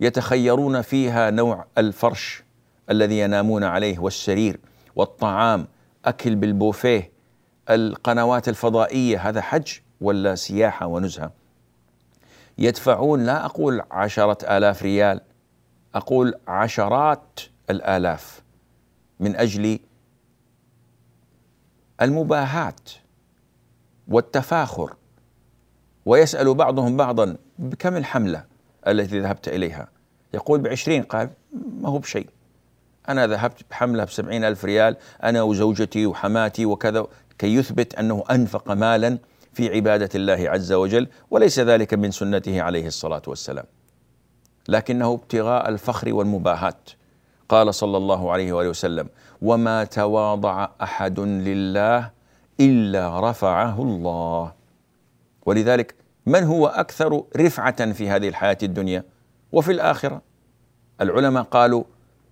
يتخيرون 0.00 0.82
فيها 0.82 1.30
نوع 1.30 1.66
الفرش 1.78 2.44
الذي 2.90 3.18
ينامون 3.18 3.64
عليه 3.64 3.98
والسرير 3.98 4.60
والطعام 4.96 5.66
أكل 6.04 6.34
بالبوفيه 6.34 7.12
القنوات 7.70 8.48
الفضائية 8.48 9.28
هذا 9.28 9.40
حج 9.40 9.72
ولا 10.00 10.34
سياحة 10.34 10.86
ونزهة؟ 10.86 11.39
يدفعون 12.60 13.26
لا 13.26 13.44
أقول 13.44 13.82
عشرة 13.90 14.56
آلاف 14.56 14.82
ريال 14.82 15.20
أقول 15.94 16.34
عشرات 16.48 17.40
الآلاف 17.70 18.42
من 19.20 19.36
أجل 19.36 19.78
المباهاة 22.02 22.74
والتفاخر. 24.08 24.94
ويسأل 26.06 26.54
بعضهم 26.54 26.96
بعضا 26.96 27.36
بكم 27.58 27.96
الحملة 27.96 28.44
التي 28.86 29.20
ذهبت 29.20 29.48
إليها؟ 29.48 29.88
يقول 30.34 30.60
بعشرين 30.60 31.02
قال 31.02 31.30
ما 31.80 31.88
هو 31.88 31.98
بشيء 31.98 32.26
أنا 33.08 33.26
ذهبت 33.26 33.64
بحملة 33.70 34.04
بسبعين 34.04 34.44
ألف 34.44 34.64
ريال 34.64 34.96
أنا 35.22 35.42
وزوجتي 35.42 36.06
وحماتي 36.06 36.66
وكذا. 36.66 37.06
كي 37.38 37.54
يثبت 37.54 37.94
أنه 37.94 38.24
أنفق 38.30 38.72
مالا 38.72 39.18
في 39.52 39.74
عبادة 39.74 40.08
الله 40.14 40.50
عز 40.50 40.72
وجل 40.72 41.08
وليس 41.30 41.60
ذلك 41.60 41.94
من 41.94 42.10
سنته 42.10 42.62
عليه 42.62 42.86
الصلاة 42.86 43.22
والسلام. 43.26 43.64
لكنه 44.68 45.12
ابتغاء 45.12 45.68
الفخر 45.68 46.14
والمباهاة. 46.14 46.74
قال 47.48 47.74
صلى 47.74 47.96
الله 47.96 48.32
عليه 48.32 48.52
وآله 48.52 48.68
وسلم 48.68 49.08
وما 49.42 49.84
تواضع 49.84 50.68
أحد 50.82 51.20
لله 51.20 52.10
إلا 52.60 53.30
رفعه 53.30 53.82
الله. 53.82 54.52
ولذلك 55.46 55.94
من 56.26 56.44
هو 56.44 56.66
أكثر 56.66 57.22
رفعة 57.36 57.92
في 57.92 58.10
هذه 58.10 58.28
الحياة 58.28 58.58
الدنيا؟ 58.62 59.04
وفي 59.52 59.72
الآخرة. 59.72 60.22
العلماء 61.00 61.42
قالوا 61.42 61.84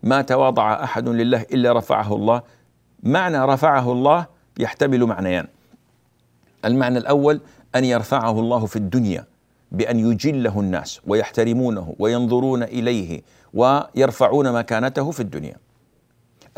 ما 0.03 0.23
تواضع 0.23 0.85
أحد 0.85 1.09
لله 1.09 1.43
إلا 1.43 1.73
رفعه 1.73 2.15
الله. 2.15 2.43
معنى 3.03 3.45
رفعه 3.45 3.93
الله 3.93 4.27
يحتمل 4.59 5.05
معنيان. 5.05 5.47
المعنى 6.65 6.99
الأول 6.99 7.41
أن 7.75 7.85
يرفعه 7.85 8.41
الله 8.41 8.67
في 8.67 8.77
الدنيا 8.77 9.27
بأن 9.73 9.99
يجله 9.99 10.61
الناس 10.61 11.01
ويحترمونه 11.07 11.95
وينظرون 11.99 12.63
إليه 12.63 13.23
ويرفعون 13.55 14.53
مكانته 14.53 15.11
في 15.11 15.21
الدنيا. 15.21 15.57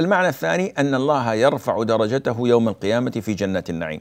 المعنى 0.00 0.28
الثاني 0.28 0.66
أن 0.78 0.94
الله 0.94 1.34
يرفع 1.34 1.82
درجته 1.82 2.48
يوم 2.48 2.68
القيامة 2.68 3.10
في 3.10 3.34
جنة 3.34 3.64
النعيم. 3.68 4.00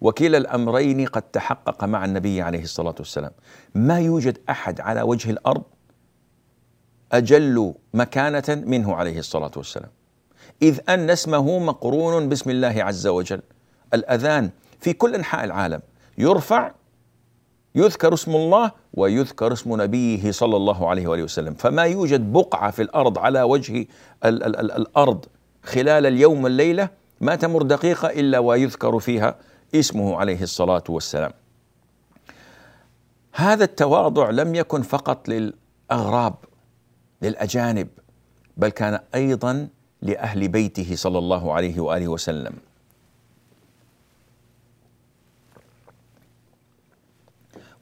وكلا 0.00 0.38
الأمرين 0.38 1.06
قد 1.06 1.22
تحقق 1.22 1.84
مع 1.84 2.04
النبي 2.04 2.42
عليه 2.42 2.62
الصلاة 2.62 2.94
والسلام. 2.98 3.30
ما 3.74 4.00
يوجد 4.00 4.38
أحد 4.50 4.80
على 4.80 5.02
وجه 5.02 5.30
الأرض 5.30 5.62
أجل 7.12 7.74
مكانة 7.94 8.62
منه 8.66 8.94
عليه 8.94 9.18
الصلاة 9.18 9.50
والسلام. 9.56 9.90
إذ 10.62 10.80
أن 10.88 11.10
اسمه 11.10 11.58
مقرون 11.58 12.28
باسم 12.28 12.50
الله 12.50 12.84
عز 12.84 13.06
وجل. 13.06 13.42
الأذان 13.94 14.50
في 14.82 14.92
كل 14.92 15.14
أنحاء 15.14 15.44
العالم 15.44 15.80
يرفع 16.18 16.72
يذكر 17.74 18.14
اسم 18.14 18.36
الله 18.36 18.70
ويذكر 18.94 19.52
اسم 19.52 19.82
نبيه 19.82 20.30
صلى 20.30 20.56
الله 20.56 20.88
عليه 20.88 21.06
وآله 21.06 21.22
وسلم 21.22 21.54
فما 21.54 21.82
يوجد 21.82 22.32
بقعة 22.32 22.70
في 22.70 22.82
الأرض 22.82 23.18
على 23.18 23.42
وجه 23.42 23.86
ال 24.24 24.42
ال 24.44 24.56
ال 24.56 24.72
الأرض 24.72 25.24
خلال 25.62 26.06
اليوم 26.06 26.44
والليلة 26.44 26.88
ما 27.20 27.34
تمر 27.34 27.62
دقيقة 27.62 28.08
إلا 28.08 28.38
ويذكر 28.38 28.98
فيها 28.98 29.36
اسمه 29.74 30.16
عليه 30.16 30.42
الصلاة 30.42 30.84
والسلام. 30.88 31.32
هذا 33.32 33.64
التواضع 33.64 34.30
لم 34.30 34.54
يكن 34.54 34.82
فقط 34.82 35.28
للأغراب 35.28 36.34
للأجانب 37.22 37.88
بل 38.56 38.68
كان 38.68 39.00
أيضا 39.14 39.68
لأهل 40.02 40.48
بيته 40.48 40.96
صلى 40.96 41.18
الله 41.18 41.52
عليه 41.52 41.80
وآله 41.80 42.08
وسلم. 42.08 42.52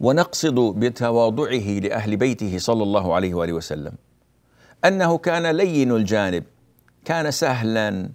ونقصد 0.01 0.55
بتواضعه 0.55 1.79
لأهل 1.81 2.17
بيته 2.17 2.59
صلى 2.59 2.83
الله 2.83 3.15
عليه 3.15 3.35
وآله 3.35 3.53
وسلم. 3.53 3.93
أنه 4.85 5.19
كان 5.19 5.47
لين 5.47 5.93
الجانب 5.93 6.45
كان 7.05 7.31
سهلا 7.31 8.09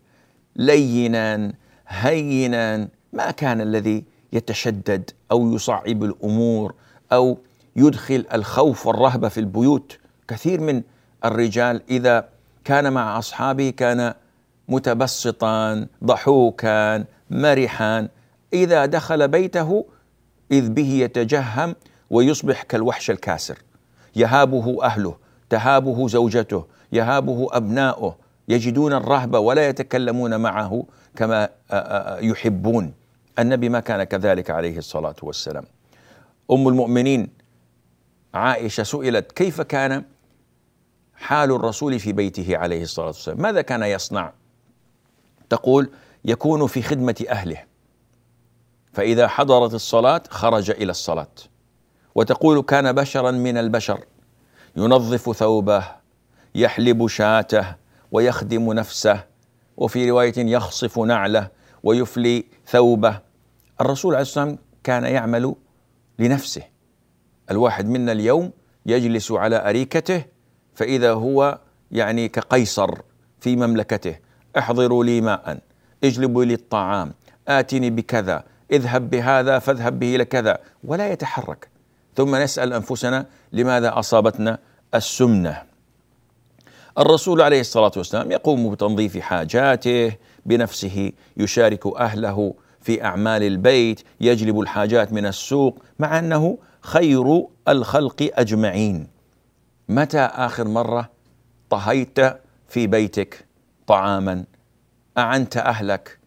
لينا 0.55 1.53
هينا 1.87 2.87
ما 3.13 3.31
كان 3.31 3.61
الذي 3.61 4.03
يتشدد 4.33 5.11
أو 5.31 5.53
يصعب 5.53 6.03
الأمور 6.03 6.73
أو 7.13 7.37
يدخل 7.75 8.25
الخوف 8.33 8.87
والرهبه 8.87 9.29
في 9.29 9.39
البيوت. 9.39 9.97
كثير 10.27 10.61
من 10.61 10.81
الرجال 11.25 11.81
إذا 11.89 12.29
كان 12.63 12.93
مع 12.93 13.19
أصحابه 13.19 13.69
كان 13.69 14.13
متبسطا 14.69 15.87
ضحوكا 16.03 17.05
مرحا. 17.29 18.07
إذا 18.53 18.85
دخل 18.85 19.27
بيته 19.27 19.85
إذ 20.51 20.69
به 20.69 20.89
يتجهم 20.89 21.75
ويصبح 22.10 22.63
كالوحش 22.63 23.10
الكاسر. 23.10 23.58
يهابه 24.15 24.84
أهله 24.84 25.15
تهابه 25.49 26.08
زوجته 26.08 26.65
يهابه 26.91 27.47
أبناؤه 27.51 28.15
يجدون 28.47 28.93
الرهبه 28.93 29.39
ولا 29.39 29.67
يتكلمون 29.69 30.39
معه 30.39 30.86
كما 31.15 31.49
يحبون. 32.21 32.93
النبي 33.39 33.69
ما 33.69 33.79
كان 33.79 34.03
كذلك 34.03 34.49
عليه 34.49 34.77
الصلاة 34.77 35.15
والسلام. 35.21 35.63
أم 36.51 36.67
المؤمنين 36.67 37.29
عائشة 38.34 38.84
سئلت 38.84 39.31
كيف 39.31 39.62
كان 39.62 40.03
حال 41.15 41.51
الرسول 41.51 41.99
في 41.99 42.13
بيته 42.13 42.58
عليه 42.58 42.84
الصلاة 42.84 43.08
والسلام؟ 43.08 43.41
ماذا 43.41 43.62
كان 43.62 43.84
يصنع؟ 43.84 44.34
تقول 45.49 45.89
يكون 46.25 46.67
في 46.67 46.81
خدمة 46.81 47.25
أهله. 47.29 47.58
فإذا 48.95 49.27
حضرت 49.27 49.73
الصلاة 49.73 50.23
خرج 50.29 50.71
إلى 50.71 50.91
الصلاة. 50.91 51.36
وتقول 52.15 52.62
كان 52.62 52.91
بشرا 52.91 53.31
من 53.31 53.58
البشر. 53.58 53.99
ينظف 54.75 55.36
ثوبه 55.38 55.84
يحلب 56.55 57.08
شاته 57.08 57.75
ويخدم 58.12 58.73
نفسه 58.73 59.23
وفي 59.77 60.10
رواية 60.10 60.34
يخصف 60.38 60.99
نعله 60.99 61.47
ويفلي 61.84 62.45
ثوبه. 62.67 63.19
الرسول 63.81 64.13
عليه 64.13 64.21
الصلاة 64.21 64.45
والسلام 64.45 64.65
كان 64.84 65.03
يعمل 65.03 65.55
لنفسه. 66.19 66.63
الواحد 67.51 67.86
منا 67.86 68.12
اليوم 68.12 68.51
يجلس 68.86 69.31
على 69.31 69.69
أريكته 69.69 70.25
فإذا 70.75 71.13
هو 71.13 71.60
يعني 71.91 72.27
كقيصر 72.27 73.01
في 73.39 73.55
مملكته. 73.55 74.15
احضروا 74.58 75.03
لي 75.03 75.21
ماء 75.21 75.60
اجلبوا 76.03 76.45
لي 76.45 76.53
الطعام 76.53 77.13
آتني 77.47 77.89
بكذا. 77.89 78.43
اذهب 78.71 79.10
بهذا 79.10 79.60
فاذهب 79.60 79.99
به 79.99 80.15
إلى 80.15 80.25
كذا. 80.25 80.58
ولا 80.84 81.12
يتحرك. 81.12 81.69
ثم 82.15 82.36
نسأل 82.36 82.73
أنفسنا 82.73 83.25
لماذا 83.54 83.99
أصابتنا 83.99 84.60
السمنة. 84.95 85.63
الرسول 86.97 87.41
عليه 87.41 87.60
الصلاة 87.60 87.91
والسلام 87.97 88.32
يقوم 88.32 88.71
بتنظيف 88.71 89.17
حاجاته 89.17 90.15
بنفسه 90.45 91.12
يشارك 91.38 91.97
أهله 91.97 92.54
في 92.82 93.04
أعمال 93.04 93.43
البيت 93.43 94.01
يجلب 94.21 94.60
الحاجات 94.60 95.13
من 95.13 95.25
السوق 95.25 95.84
مع 95.99 96.19
أنه 96.19 96.58
خير 96.82 97.43
الخلق 97.67 98.30
أجمعين. 98.34 99.08
متى 99.89 100.19
آخر 100.19 100.67
مرة 100.67 101.10
طهيت 101.69 102.19
في 102.67 102.88
بيتك 102.88 103.45
طعاما؟ 103.88 104.45
أعنت 105.17 105.58
أهلك؟ 105.58 106.19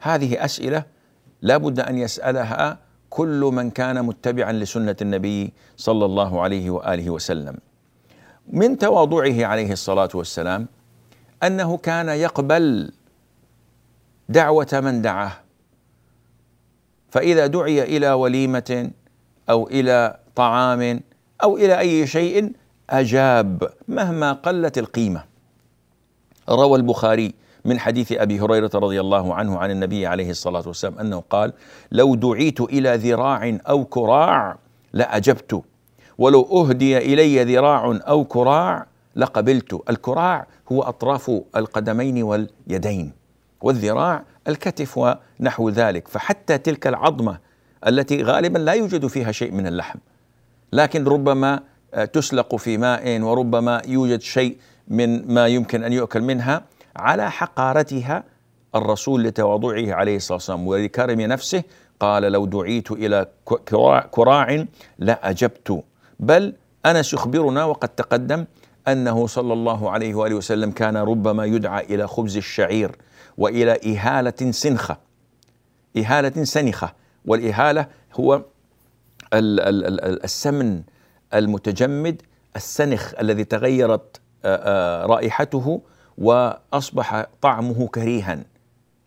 هذه 0.00 0.44
أسئلة 0.44 0.84
لا 1.42 1.56
بد 1.56 1.80
أن 1.80 1.98
يسألها 1.98 2.78
كل 3.10 3.40
من 3.52 3.70
كان 3.70 4.04
متبعا 4.04 4.52
لسنة 4.52 4.96
النبي 5.02 5.52
صلى 5.76 6.04
الله 6.04 6.40
عليه 6.40 6.70
وآله 6.70 7.10
وسلم. 7.10 7.56
من 8.48 8.78
تواضعه 8.78 9.46
عليه 9.46 9.72
الصلاة 9.72 10.08
والسلام 10.14 10.66
أنه 11.42 11.76
كان 11.76 12.08
يقبل 12.08 12.92
دعوة 14.28 14.80
من 14.84 15.02
دعاه. 15.02 15.32
فإذا 17.10 17.46
دعي 17.46 17.82
إلى 17.96 18.12
وليمة 18.12 18.90
أو 19.50 19.68
إلى 19.68 20.18
طعام 20.34 21.00
أو 21.42 21.56
إلى 21.56 21.78
أي 21.78 22.06
شيء 22.06 22.52
أجاب 22.90 23.70
مهما 23.88 24.32
قلت 24.32 24.78
القيمة. 24.78 25.24
روى 26.48 26.78
البخاري 26.78 27.34
من 27.64 27.78
حديث 27.78 28.12
أبي 28.12 28.40
هريرة 28.40 28.70
رضي 28.74 29.00
الله 29.00 29.34
عنه 29.34 29.58
عن 29.58 29.70
النبي 29.70 30.06
عليه 30.06 30.30
الصلاة 30.30 30.62
والسلام 30.66 30.98
أنه 30.98 31.22
قال: 31.30 31.52
لو 31.92 32.14
دعيت 32.14 32.60
إلى 32.60 32.96
ذراع 32.96 33.58
أو 33.68 33.84
كراع 33.84 34.58
لأجبت 34.92 35.62
ولو 36.18 36.42
أهدي 36.42 36.98
إلي 36.98 37.44
ذراع 37.44 37.98
أو 38.08 38.24
كراع 38.24 38.86
لقبلت، 39.16 39.80
الكراع 39.90 40.46
هو 40.72 40.82
أطراف 40.82 41.30
القدمين 41.56 42.22
واليدين، 42.22 43.12
والذراع 43.60 44.24
الكتف 44.48 44.98
ونحو 44.98 45.68
ذلك، 45.68 46.08
فحتى 46.08 46.58
تلك 46.58 46.86
العظمة 46.86 47.38
التي 47.86 48.22
غالبا 48.22 48.58
لا 48.58 48.72
يوجد 48.72 49.06
فيها 49.06 49.32
شيء 49.32 49.52
من 49.52 49.66
اللحم، 49.66 49.98
لكن 50.72 51.04
ربما 51.04 51.60
تسلق 52.12 52.56
في 52.56 52.78
ماء 52.78 53.20
وربما 53.20 53.82
يوجد 53.88 54.20
شيء 54.20 54.56
من 54.88 55.34
ما 55.34 55.46
يمكن 55.46 55.84
أن 55.84 55.92
يؤكل 55.92 56.20
منها. 56.20 56.62
على 56.96 57.30
حقارتها 57.30 58.24
الرسول 58.74 59.24
لتواضعه 59.24 59.92
عليه 59.94 60.16
الصلاة 60.16 60.36
والسلام 60.36 60.66
ولكرم 60.66 61.20
نفسه 61.20 61.62
قال 62.00 62.22
لو 62.22 62.46
دعيت 62.46 62.90
إلى 62.90 63.26
كراع 64.10 64.66
لاجبت 64.98 65.84
بل 66.20 66.54
انس 66.86 67.12
يخبرنا 67.14 67.64
وقد 67.64 67.88
تقدم 67.88 68.44
أنه 68.88 69.26
صلى 69.26 69.52
الله 69.52 69.90
عليه 69.90 70.14
وآله 70.14 70.34
وسلم 70.34 70.70
كان 70.70 70.96
ربما 70.96 71.44
يدعى 71.44 71.84
إلى 71.84 72.08
خبز 72.08 72.36
الشعير 72.36 72.96
وإلى 73.38 73.72
إهالة 73.86 74.50
سنخة 74.50 74.96
إهالة 75.96 76.44
سنخة 76.44 76.92
والإهالة 77.24 77.86
هو 78.14 78.42
السمن 79.34 80.82
المتجمد 81.34 82.22
السنخ 82.56 83.14
الذي 83.20 83.44
تغيرت 83.44 84.20
رائحته 85.06 85.80
وأصبح 86.20 87.26
طعمه 87.40 87.88
كريها. 87.88 88.44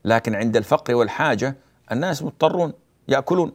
لكن 0.05 0.35
عند 0.35 0.57
الفقر 0.57 0.95
والحاجة 0.95 1.55
الناس 1.91 2.23
مضطرون 2.23 2.73
يأكلون. 3.07 3.53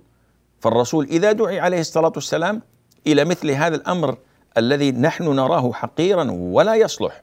فالرسول 0.61 1.05
إذا 1.05 1.33
دعي 1.33 1.61
عليه 1.61 1.81
الصلاة 1.81 2.12
والسلام 2.14 2.62
إلى 3.07 3.25
مثل 3.25 3.51
هذا 3.51 3.77
الأمر 3.77 4.18
الذي 4.59 4.92
نحن 4.92 5.25
نراه 5.25 5.73
حقيرا 5.73 6.31
ولا 6.31 6.75
يصلح 6.75 7.23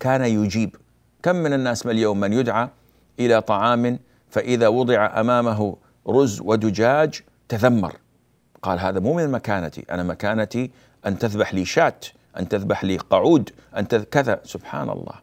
كان 0.00 0.24
يجيب. 0.24 0.76
كم 1.22 1.36
من 1.36 1.52
الناس 1.52 1.86
اليوم 1.86 2.20
من 2.20 2.32
يدعى 2.32 2.68
إلى 3.20 3.40
طعام 3.40 3.98
فإذا 4.30 4.68
وضع 4.68 5.20
أمامه 5.20 5.76
رز 6.08 6.40
ودجاج 6.40 7.20
تذمر. 7.48 7.96
قال 8.62 8.80
هذا 8.80 9.00
مو 9.00 9.14
من 9.14 9.30
مكانتي 9.30 9.84
أنا 9.90 10.02
مكانتي 10.02 10.70
أن 11.06 11.18
تذبح 11.18 11.54
لي 11.54 11.64
شاة. 11.64 12.00
أن 12.38 12.48
تذبح 12.48 12.84
لي 12.84 12.96
قعود 12.96 13.50
أن 13.76 13.86
كذا. 13.86 14.40
سبحان 14.44 14.90
الله 14.90 15.14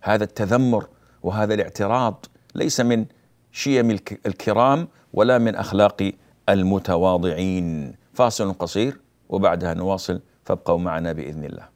هذا 0.00 0.24
التذمر 0.24 0.86
وهذا 1.22 1.54
الاعتراض 1.54 2.26
ليس 2.54 2.80
من 2.80 3.06
شيم 3.52 3.90
الكرام 4.26 4.88
ولا 5.12 5.38
من 5.38 5.54
أخلاق 5.54 6.12
المتواضعين. 6.48 7.94
فاصل 8.14 8.52
قصير 8.52 9.00
وبعدها 9.28 9.74
نواصل. 9.74 10.20
فابقوا 10.44 10.78
معنا 10.78 11.12
بإذن 11.12 11.44
الله. 11.44 11.68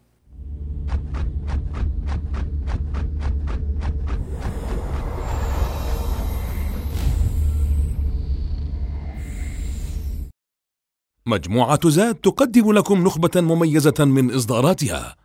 مجموعة 11.30 11.88
زاد 11.88 12.14
تقدم 12.14 12.72
لكم 12.72 13.04
نخبة 13.04 13.40
مميزة 13.40 14.04
من 14.04 14.34
إصداراتها. 14.34 15.16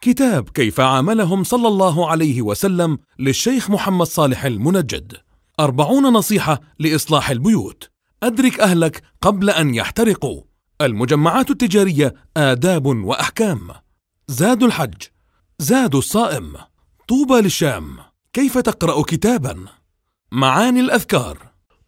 كتاب 0.00 0.48
كيف 0.48 0.80
عاملهم 0.80 1.44
صلى 1.44 1.68
الله 1.68 2.10
عليه 2.10 2.42
وسلم 2.42 2.98
للشيخ 3.18 3.70
محمد 3.70 4.06
صالح 4.06 4.44
المنجد. 4.44 5.12
أربعون 5.60 6.02
نصيحة 6.02 6.60
لإصلاح 6.78 7.30
البيوت. 7.30 7.90
أدرك 8.22 8.60
أهلك 8.60 9.02
قبل 9.20 9.50
أن 9.50 9.74
يحترقوا. 9.74 10.42
المجمعات 10.80 11.50
التجارية 11.50 12.14
آداب 12.36 12.86
وأحكام. 12.86 13.70
زاد 14.28 14.62
الحج. 14.62 15.02
زاد 15.58 15.94
الصائم. 15.94 16.52
طوبى 17.08 17.40
للشام. 17.40 17.96
كيف 18.32 18.58
تقرأ 18.58 19.02
كتابا. 19.02 19.64
معاني 20.32 20.80
الأذكار. 20.80 21.38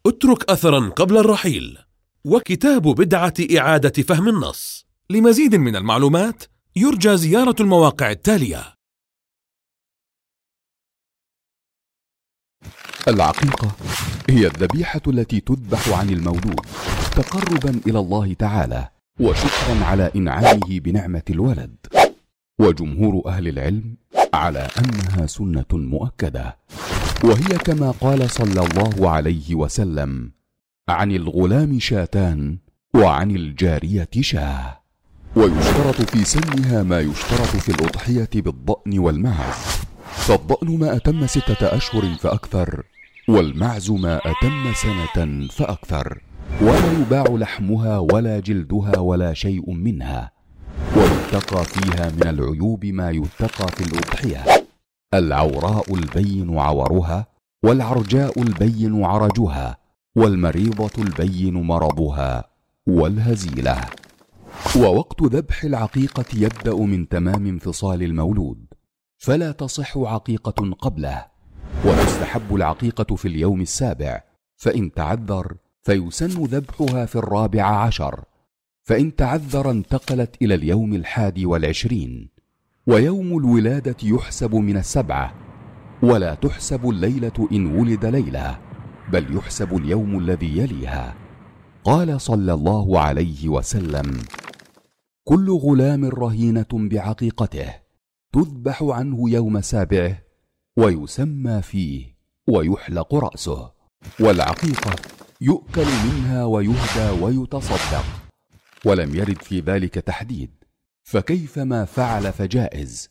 اترك 0.05 0.49
أثرا 0.49 0.89
قبل 0.89 1.17
الرحيل. 1.17 1.77
وكتاب 2.27 2.81
بدعة 2.81 3.33
إعادة 3.57 4.03
فهم 4.03 4.29
النص. 4.29 4.87
لمزيد 5.09 5.55
من 5.55 5.75
المعلومات 5.75 6.43
يرجى 6.75 7.17
زيارة 7.17 7.55
المواقع 7.59 8.11
التالية: 8.11 8.73
العقيقة 13.07 13.75
هي 14.29 14.47
الذبيحة 14.47 15.01
التي 15.07 15.39
تذبح 15.39 15.89
عن 15.89 16.09
المولود 16.09 16.65
تقربا 17.15 17.81
إلى 17.87 17.99
الله 17.99 18.33
تعالى 18.33 18.89
وشكرا 19.19 19.85
على 19.85 20.11
إنعامه 20.15 20.79
بنعمة 20.79 21.23
الولد. 21.29 21.75
وجمهور 22.59 23.21
أهل 23.27 23.47
العلم 23.47 23.97
على 24.33 24.67
أنها 24.79 25.25
سنة 25.27 25.71
مؤكدة، 25.71 26.57
وهي 27.23 27.57
كما 27.65 27.91
قال 27.91 28.29
صلى 28.29 28.67
الله 28.67 29.09
عليه 29.09 29.55
وسلم: 29.55 30.36
عن 30.89 31.11
الغلام 31.11 31.79
شاتان 31.79 32.57
وعن 32.95 33.31
الجارية 33.31 34.09
شاه. 34.19 34.79
ويشترط 35.35 36.01
في 36.01 36.23
سنها 36.23 36.83
ما 36.83 36.99
يشترط 36.99 37.41
في 37.41 37.69
الأضحية 37.69 38.29
بالضأن 38.35 38.99
والمعز. 38.99 39.81
فالضأن 40.11 40.79
ما 40.79 40.95
أتم 40.95 41.27
ستة 41.27 41.75
أشهر 41.77 42.15
فأكثر 42.19 42.83
والمعز 43.27 43.91
ما 43.91 44.17
أتم 44.17 44.73
سنة 44.73 45.47
فأكثر. 45.47 46.21
ولا 46.61 46.91
يباع 47.01 47.23
لحمها 47.23 47.97
ولا 47.97 48.39
جلدها 48.39 48.97
ولا 48.97 49.33
شيء 49.33 49.71
منها. 49.71 50.31
ويتقى 50.95 51.65
فيها 51.65 52.09
من 52.09 52.27
العيوب 52.27 52.85
ما 52.85 53.11
يتقى 53.11 53.67
في 53.67 53.81
الأضحية. 53.81 54.43
العوراء 55.13 55.95
البين 55.95 56.59
عورها 56.59 57.27
والعرجاء 57.63 58.41
البين 58.41 59.03
عرجها. 59.05 59.86
والمريضة 60.17 60.91
البين 60.97 61.53
مرضها 61.53 62.49
والهزيلة. 62.87 63.81
ووقت 64.75 65.23
ذبح 65.23 65.63
العقيقة 65.63 66.25
يبدأ 66.33 66.75
من 66.75 67.09
تمام 67.09 67.47
انفصال 67.47 68.03
المولود 68.03 68.65
فلا 69.17 69.51
تصح 69.51 69.97
عقيقة 69.97 70.71
قبله. 70.79 71.25
وتستحب 71.85 72.55
العقيقة 72.55 73.15
في 73.15 73.27
اليوم 73.27 73.61
السابع 73.61 74.23
فإن 74.55 74.91
تعذر 74.91 75.55
فيسن 75.83 76.43
ذبحها 76.43 77.05
في 77.05 77.15
الرابع 77.15 77.63
عشر. 77.63 78.23
فإن 78.83 79.15
تعذر 79.15 79.71
انتقلت 79.71 80.35
إلى 80.41 80.55
اليوم 80.55 80.93
الحادي 80.93 81.45
والعشرين. 81.45 82.29
ويوم 82.87 83.37
الولادة 83.37 83.97
يحسب 84.03 84.55
من 84.55 84.77
السبعة. 84.77 85.33
ولا 86.03 86.33
تحسب 86.33 86.89
الليلة 86.89 87.47
إن 87.51 87.79
ولد 87.79 88.05
ليلة. 88.05 88.66
بل 89.11 89.37
يحسب 89.37 89.77
اليوم 89.77 90.19
الذي 90.19 90.57
يليها. 90.57 91.15
قال 91.83 92.21
صلى 92.21 92.53
الله 92.53 92.99
عليه 92.99 93.49
وسلم 93.49 94.21
كل 95.23 95.49
غلام 95.51 96.05
رهينة 96.05 96.67
بعقيقته 96.71 97.73
تذبح 98.33 98.83
عنه 98.83 99.29
يوم 99.29 99.61
سابعه 99.61 100.17
ويسمى 100.77 101.61
فيه 101.61 102.17
ويحلق 102.47 103.15
رأسه 103.15 103.71
والعقيقة 104.19 104.95
يؤكل 105.41 105.85
منها 106.05 106.45
ويهدى 106.45 107.21
ويتصدق 107.21 108.05
ولم 108.85 109.15
يرد 109.15 109.41
في 109.41 109.59
ذلك 109.59 109.93
تحديد 109.93 110.51
فكيف 111.03 111.59
ما 111.59 111.85
فعل 111.85 112.33
فجائز؟ 112.33 113.09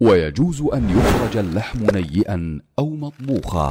ويجوز 0.00 0.62
أن 0.62 0.90
يخرج 0.90 1.36
اللحم 1.36 1.86
نيئا 1.94 2.60
أو 2.78 2.90
مطبوخا. 2.90 3.70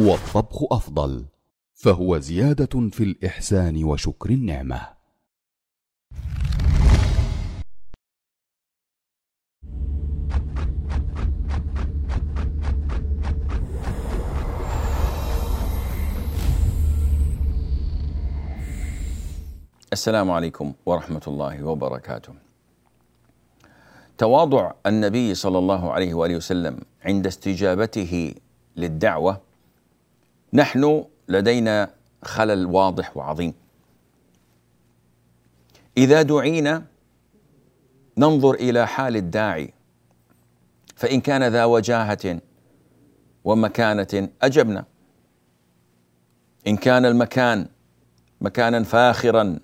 والطبخ 0.00 0.64
أفضل 0.72 1.24
فهو 1.74 2.18
زيادة 2.18 2.90
في 2.90 3.04
الإحسان 3.04 3.84
وشكر 3.84 4.30
النعمة 4.30 4.80
السلام 19.92 20.30
عليكم 20.30 20.72
ورحمة 20.86 21.22
الله 21.26 21.62
وبركاته. 21.64 22.32
تواضع 24.18 24.72
النبي 24.86 25.34
صلى 25.34 25.58
الله 25.58 25.92
عليه 25.92 26.14
وآله 26.14 26.36
وسلم 26.36 26.80
عند 27.04 27.26
استجابته 27.26 28.34
للدعوة 28.76 29.49
نحن 30.52 31.04
لدينا 31.28 31.90
خلل 32.22 32.66
واضح 32.66 33.16
وعظيم. 33.16 33.54
إذا 35.96 36.22
دعينا 36.22 36.84
ننظر 38.16 38.54
إلى 38.54 38.86
حال 38.86 39.16
الداعي 39.16 39.74
فإن 40.96 41.20
كان 41.20 41.42
ذا 41.42 41.64
وجاهة 41.64 42.40
ومكانة 43.44 44.28
أجبنا. 44.42 44.84
إن 46.66 46.76
كان 46.76 47.04
المكان 47.04 47.68
مكانا 48.40 48.82
فاخرا 48.82 49.58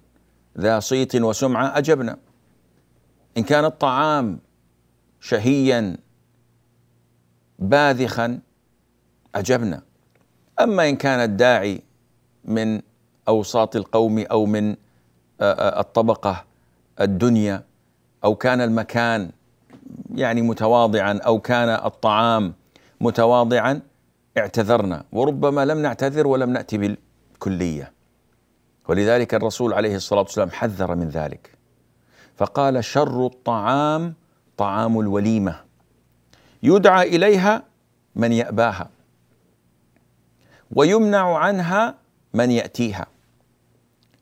ذا 0.59 0.81
صيت 0.81 1.17
وسمعة 1.17 1.79
أجبنا 1.79 2.19
إن 3.37 3.43
كان 3.43 3.65
الطعام 3.65 4.41
شهيا 5.21 5.97
باذخا 7.59 8.41
أجبنا 9.35 9.83
أما 10.61 10.89
إن 10.89 10.97
كان 10.97 11.21
الداعي 11.21 11.83
من 12.45 12.81
أوساط 13.29 13.77
القوم 13.77 14.19
أو 14.19 14.47
من 14.47 14.77
الطبقة 15.41 16.45
الدنيا 17.01 17.63
أو 18.25 18.35
كان 18.35 18.61
المكان 18.61 19.31
يعني 20.15 20.43
متواضعا 20.43 21.21
أو 21.27 21.41
كان 21.41 21.69
الطعام 21.69 22.55
متواضعا 23.01 23.81
اعتذرنا. 24.39 25.05
وربما 25.13 25.65
لم 25.65 25.79
نعتذر 25.83 26.27
ولم 26.27 26.51
نأتي 26.51 26.79
بالكلية. 26.79 27.93
ولذلك 28.89 29.35
الرسول 29.35 29.73
عليه 29.73 29.97
الصلاة 29.97 30.21
والسلام 30.21 30.51
حذر 30.51 30.95
من 30.95 31.09
ذلك. 31.09 31.51
فقال 32.37 32.85
شر 32.85 33.27
الطعام 33.27 34.15
طعام 34.57 35.01
الوليمة. 35.01 35.61
يدعى 36.63 37.09
إليها 37.17 37.63
من 38.17 38.33
يأباها. 38.33 38.89
ويمنع 40.71 41.37
عنها 41.39 41.95
من 42.35 42.51
يأتيها. 42.51 43.07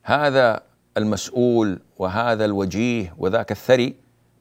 هذا 0.02 0.60
المسؤول 0.96 1.80
وهذا 1.98 2.44
الوجيه 2.44 3.14
وذاك 3.18 3.52
الثري 3.52 3.94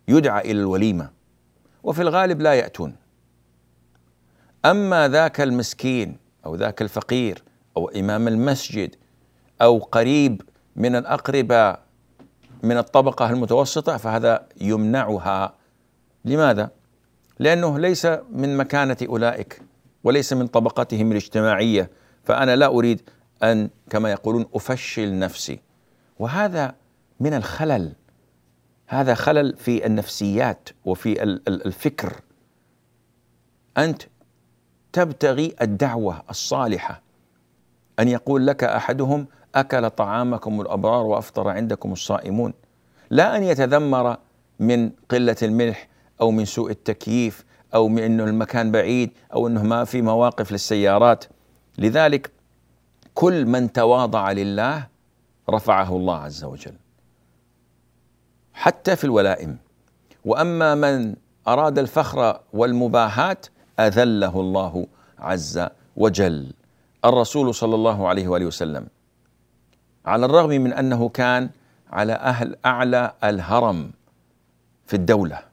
يدعى 0.08 0.42
إلى 0.52 0.60
الوليمة 0.60 1.10
وفي 1.84 2.02
الغالب 2.02 2.42
لا 2.42 2.54
يأتون. 2.54 2.96
أما 4.66 5.08
ذاك 5.08 5.42
المسكين 5.42 6.18
أو 6.46 6.56
ذاك 6.56 6.82
الفقير 6.82 7.44
أو 7.78 7.90
إمام 7.90 8.28
المسجد 8.28 8.96
أو 9.62 9.78
قريب 9.78 10.42
من 10.76 10.96
الاقرباء 10.96 11.80
من 12.64 12.78
الطبقة 12.78 13.30
المتوسطة 13.30 13.98
فهذا 13.98 14.48
يمنعها. 14.62 15.54
لماذا؟ 16.26 16.70
لأنه 17.40 17.80
ليس 17.80 18.06
من 18.32 18.58
مكانة 18.58 18.98
أولئك. 19.10 19.62
وليس 20.04 20.34
من 20.34 20.48
طبقتهم 20.48 21.12
الاجتماعية. 21.12 21.90
فأنا 22.24 22.56
لا 22.56 22.66
أريد 22.66 23.02
أن 23.44 23.70
كما 23.90 24.12
يقولون 24.12 24.46
أفشل 24.54 25.20
نفسي. 25.20 25.60
وهذا 26.20 26.76
من 27.20 27.34
الخلل. 27.34 27.94
هذا 28.88 29.14
خلل 29.14 29.58
في 29.58 29.86
النفسيات 29.86 30.70
وفي 30.86 31.24
الفكر. 31.48 32.14
أنت 33.78 34.02
تبتغي 34.94 35.56
الدعوة 35.62 36.24
الصالحة. 36.30 37.02
أن 38.00 38.08
يقول 38.08 38.48
لك 38.48 38.64
أحدهم 38.64 39.28
أكل 39.56 39.90
طعامكم 39.90 40.62
الأبرار 40.62 41.06
وأفطر 41.06 41.50
عندكم 41.50 41.92
الصائمون. 41.92 42.54
لا 43.10 43.38
أن 43.38 43.44
يتذمر 43.44 44.18
من 44.60 44.92
قلة 45.10 45.36
الملح 45.42 45.88
أو 46.22 46.32
من 46.32 46.46
سوء 46.46 46.72
التكييف 46.72 47.46
أو 47.74 47.88
من 47.88 48.04
إنه 48.04 48.24
المكان 48.24 48.72
بعيد 48.72 49.12
أو 49.34 49.48
إنه 49.48 49.64
ما 49.64 49.84
في 49.84 50.02
مواقف 50.02 50.52
للسيارات. 50.52 51.26
لذلك 51.78 52.32
كل 53.14 53.46
من 53.46 53.74
تواضع 53.74 54.32
لله 54.32 54.88
رفعه 55.50 55.96
الله 55.96 56.16
عز 56.16 56.44
وجل. 56.44 56.76
حتى 58.54 58.96
في 58.96 59.04
الولائم. 59.04 59.58
وأما 60.26 60.76
من 60.76 61.16
أراد 61.48 61.80
الفخر 61.80 62.40
والمباهاة 62.54 63.38
أذله 63.80 64.40
الله 64.40 64.88
عز 65.20 65.68
وجل. 65.96 66.54
الرسول 67.06 67.56
صلى 67.56 67.76
الله 67.76 68.08
عليه 68.08 68.28
وآله 68.28 68.46
وسلم. 68.46 68.88
على 70.06 70.26
الرغم 70.26 70.50
من 70.50 70.74
أنه 70.74 71.10
كان 71.10 71.50
على 71.92 72.14
أهل 72.14 72.56
أعلى 72.66 73.14
الهرم 73.24 73.92
في 74.86 74.94
الدولة. 74.94 75.53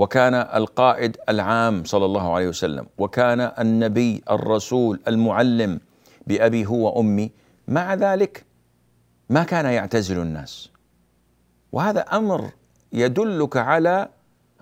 وكان 0.00 0.34
القائد 0.34 1.16
العام 1.28 1.84
صلى 1.84 2.04
الله 2.04 2.34
عليه 2.34 2.48
وسلم 2.48 2.86
وكان 2.98 3.40
النبي 3.40 4.22
الرسول 4.30 5.00
المعلم 5.08 5.80
بأبي 6.26 6.66
هو 6.66 6.96
وأمي. 6.96 7.30
مع 7.68 7.94
ذلك 7.94 8.44
ما 9.30 9.44
كان 9.44 9.66
يعتزل 9.66 10.18
الناس. 10.18 10.70
وهذا 11.72 12.00
أمر 12.00 12.50
يدلك 12.92 13.56
على 13.56 14.08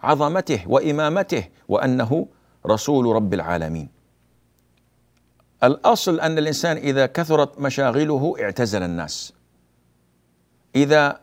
عظمته 0.03 0.65
وإمامته 0.67 1.49
وأنه 1.69 2.27
رسول 2.67 3.07
رب 3.17 3.35
العالمين. 3.35 3.89
الأصل 5.63 6.21
أن 6.21 6.39
الإنسان 6.39 6.77
إذا 6.77 7.07
كثرت 7.07 7.61
مشاغله 7.61 8.35
اعتزل 8.41 8.83
الناس. 8.83 9.33
إذا 10.77 11.21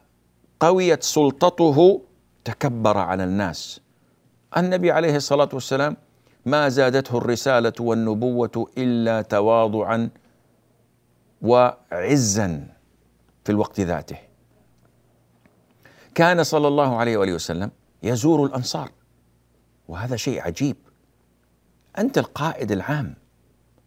قويت 0.59 1.03
سلطته 1.03 2.01
تكبر 2.45 2.97
على 2.97 3.23
الناس. 3.23 3.84
النبي 4.57 4.91
عليه 4.91 5.15
الصلاة 5.15 5.49
والسلام 5.53 5.97
ما 6.45 6.69
زادته 6.69 7.17
الرسالة 7.17 7.73
والنبوة 7.79 8.71
إلا 8.77 9.21
تواضعا 9.21 10.09
وعزا 11.41 12.67
في 13.43 13.51
الوقت 13.51 13.79
ذاته. 13.79 14.17
كان 16.15 16.43
صلى 16.43 16.67
الله 16.67 16.95
عليه 16.95 17.17
وآله 17.17 17.33
وسلم 17.33 17.71
يزور 18.03 18.45
الأنصار 18.45 18.91
وهذا 19.87 20.15
شيء 20.15 20.41
عجيب. 20.41 20.75
أنت 21.97 22.17
القائد 22.17 22.71
العام. 22.71 23.15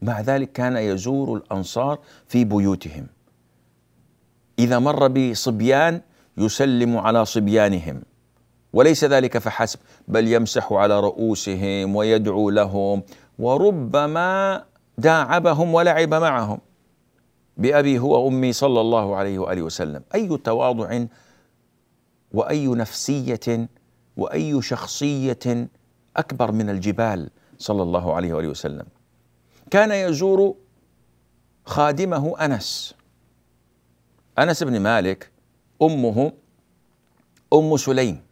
مع 0.03 0.21
ذلك 0.21 0.53
كان 0.53 0.77
يزور 0.77 1.37
الأنصار 1.37 1.99
في 2.27 2.45
بيوتهم. 2.45 3.07
إذا 4.59 4.79
مر 4.79 5.09
بصبيان 5.09 6.01
يسلم 6.37 6.97
على 6.99 7.25
صبيانهم. 7.25 8.03
وليس 8.73 9.05
ذلك 9.05 9.39
فحسب 9.39 9.79
بل 10.09 10.29
يمسح 10.29 10.73
على 10.73 11.01
رؤوسهم 11.01 11.97
ويدعو 11.97 12.51
لهم 12.51 13.03
وربما 13.39 14.65
داعبهم 14.99 15.75
ولعب 15.75 16.15
معهم. 16.15 16.61
بأبي 17.57 17.99
هو 17.99 18.25
وأمي 18.25 18.53
صلى 18.53 18.81
الله 18.81 19.17
عليه 19.17 19.39
وآله 19.39 19.63
وسلم. 19.63 20.03
أي 20.15 20.37
تواضع 20.37 21.05
وأي 22.33 22.67
نفسية 22.67 23.69
وأي 24.17 24.63
شخصية 24.63 25.69
أكبر 26.17 26.53
من 26.53 26.71
الجبال 26.71 27.31
صلى 27.59 27.83
الله 27.83 28.15
عليه 28.15 28.33
وآله 28.33 28.49
وسلم. 28.49 28.87
كان 29.71 29.91
يزور 29.91 30.55
خادمه 31.65 32.45
أنس. 32.45 32.95
أنس 34.39 34.63
بن 34.63 34.81
مالك 34.81 35.31
أمه 35.83 36.33
أم 37.53 37.77
سليم. 37.77 38.28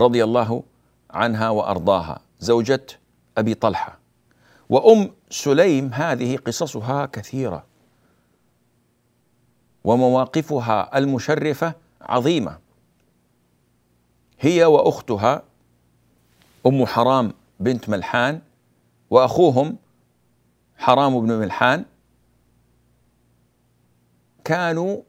رضي 0.00 0.24
الله 0.24 0.62
عنها 1.10 1.50
وأرضاها 1.50 2.20
زوجة 2.40 2.86
أبي 3.38 3.54
طلحة. 3.54 3.98
وأم 4.68 5.10
سليم 5.30 5.90
هذه 5.92 6.36
قصصها 6.36 7.06
كثيرة. 7.06 7.64
ومواقفها 9.84 10.98
المشرفة 10.98 11.74
عظيمة. 12.00 12.58
هي 14.40 14.64
وأختها 14.64 15.42
أم 16.66 16.86
حرام 16.86 17.32
بنت 17.60 17.88
ملحان 17.88 18.40
وأخوهم 19.10 19.76
حرام 20.76 21.20
بن 21.20 21.32
ملحان 21.32 21.84
كانوا 24.44 25.02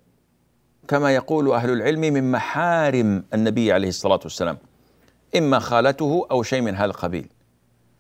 كما 0.88 1.16
يقول 1.16 1.52
أهل 1.52 1.70
العلم 1.70 2.02
من 2.02 2.32
محارم 2.32 3.24
النبي 3.34 3.72
عليه 3.72 3.88
الصلاة 3.88 4.20
والسلام. 4.24 4.58
إما 5.38 5.60
خالته 5.60 6.28
أو 6.32 6.44
شيء 6.44 6.62
من 6.62 6.76
هذا 6.76 6.86
القبيل. 6.86 7.30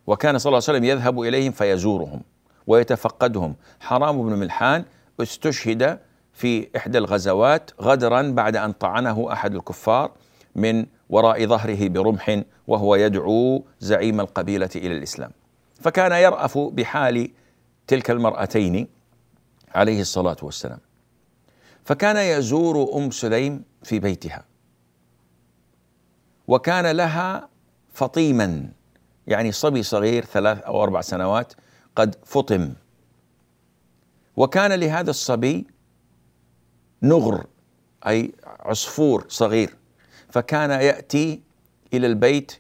وكان 0.07 0.37
صلى 0.37 0.49
الله 0.49 0.63
عليه 0.67 0.77
وسلم 0.79 0.83
يذهب 0.83 1.21
إليهم 1.21 1.51
فيزورهم 1.51 2.21
ويتفقدهم. 2.67 3.55
حرام 3.79 4.23
بن 4.29 4.39
ملحان 4.39 4.85
استشهد 5.21 5.99
في 6.33 6.67
إحدى 6.77 6.97
الغزوات 6.97 7.71
غدرا 7.81 8.21
بعد 8.21 8.55
أن 8.55 8.71
طعنه 8.71 9.33
أحد 9.33 9.55
الكفار 9.55 10.11
من 10.55 10.85
وراء 11.09 11.45
ظهره 11.45 11.87
برمح 11.87 12.41
وهو 12.67 12.95
يدعو 12.95 13.63
زعيم 13.79 14.19
القبيلة 14.19 14.69
إلى 14.75 14.97
الإسلام. 14.97 15.31
فكان 15.81 16.11
يرأف 16.11 16.57
بحال 16.57 17.31
تلك 17.87 18.11
المرأتين 18.11 18.87
عليه 19.75 20.01
الصلاة 20.01 20.37
والسلام. 20.41 20.79
فكان 21.85 22.17
يزور 22.17 22.97
أم 22.97 23.11
سليم 23.11 23.63
في 23.83 23.99
بيتها. 23.99 24.43
وكان 26.47 26.91
لها 26.91 27.49
فطيما. 27.93 28.69
يعني 29.27 29.51
صبي 29.51 29.84
صغير 29.84 30.25
ثلاث 30.25 30.62
أو 30.62 30.84
أربع 30.84 31.01
سنوات 31.01 31.53
قد 31.95 32.15
فطم. 32.25 32.73
وكان 34.38 34.71
لهذا 34.71 35.10
الصبي 35.10 35.67
نغر 37.01 37.45
أي 38.08 38.34
عصفور 38.45 39.25
صغير. 39.29 39.75
فكان 40.29 40.69
يأتي 40.69 41.41
إلى 41.93 42.08
البيت 42.08 42.51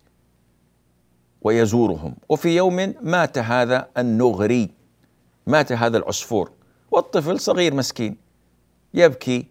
ويزورهم. 1.41 2.15
وفي 2.29 2.55
يوم 2.55 2.93
مات 3.01 3.37
هذا 3.37 3.89
النغري 3.97 4.71
مات 5.47 5.71
هذا 5.71 5.97
العصفور. 5.97 6.51
والطفل 6.91 7.39
صغير 7.39 7.73
مسكين 7.73 8.17
يبكي 8.93 9.47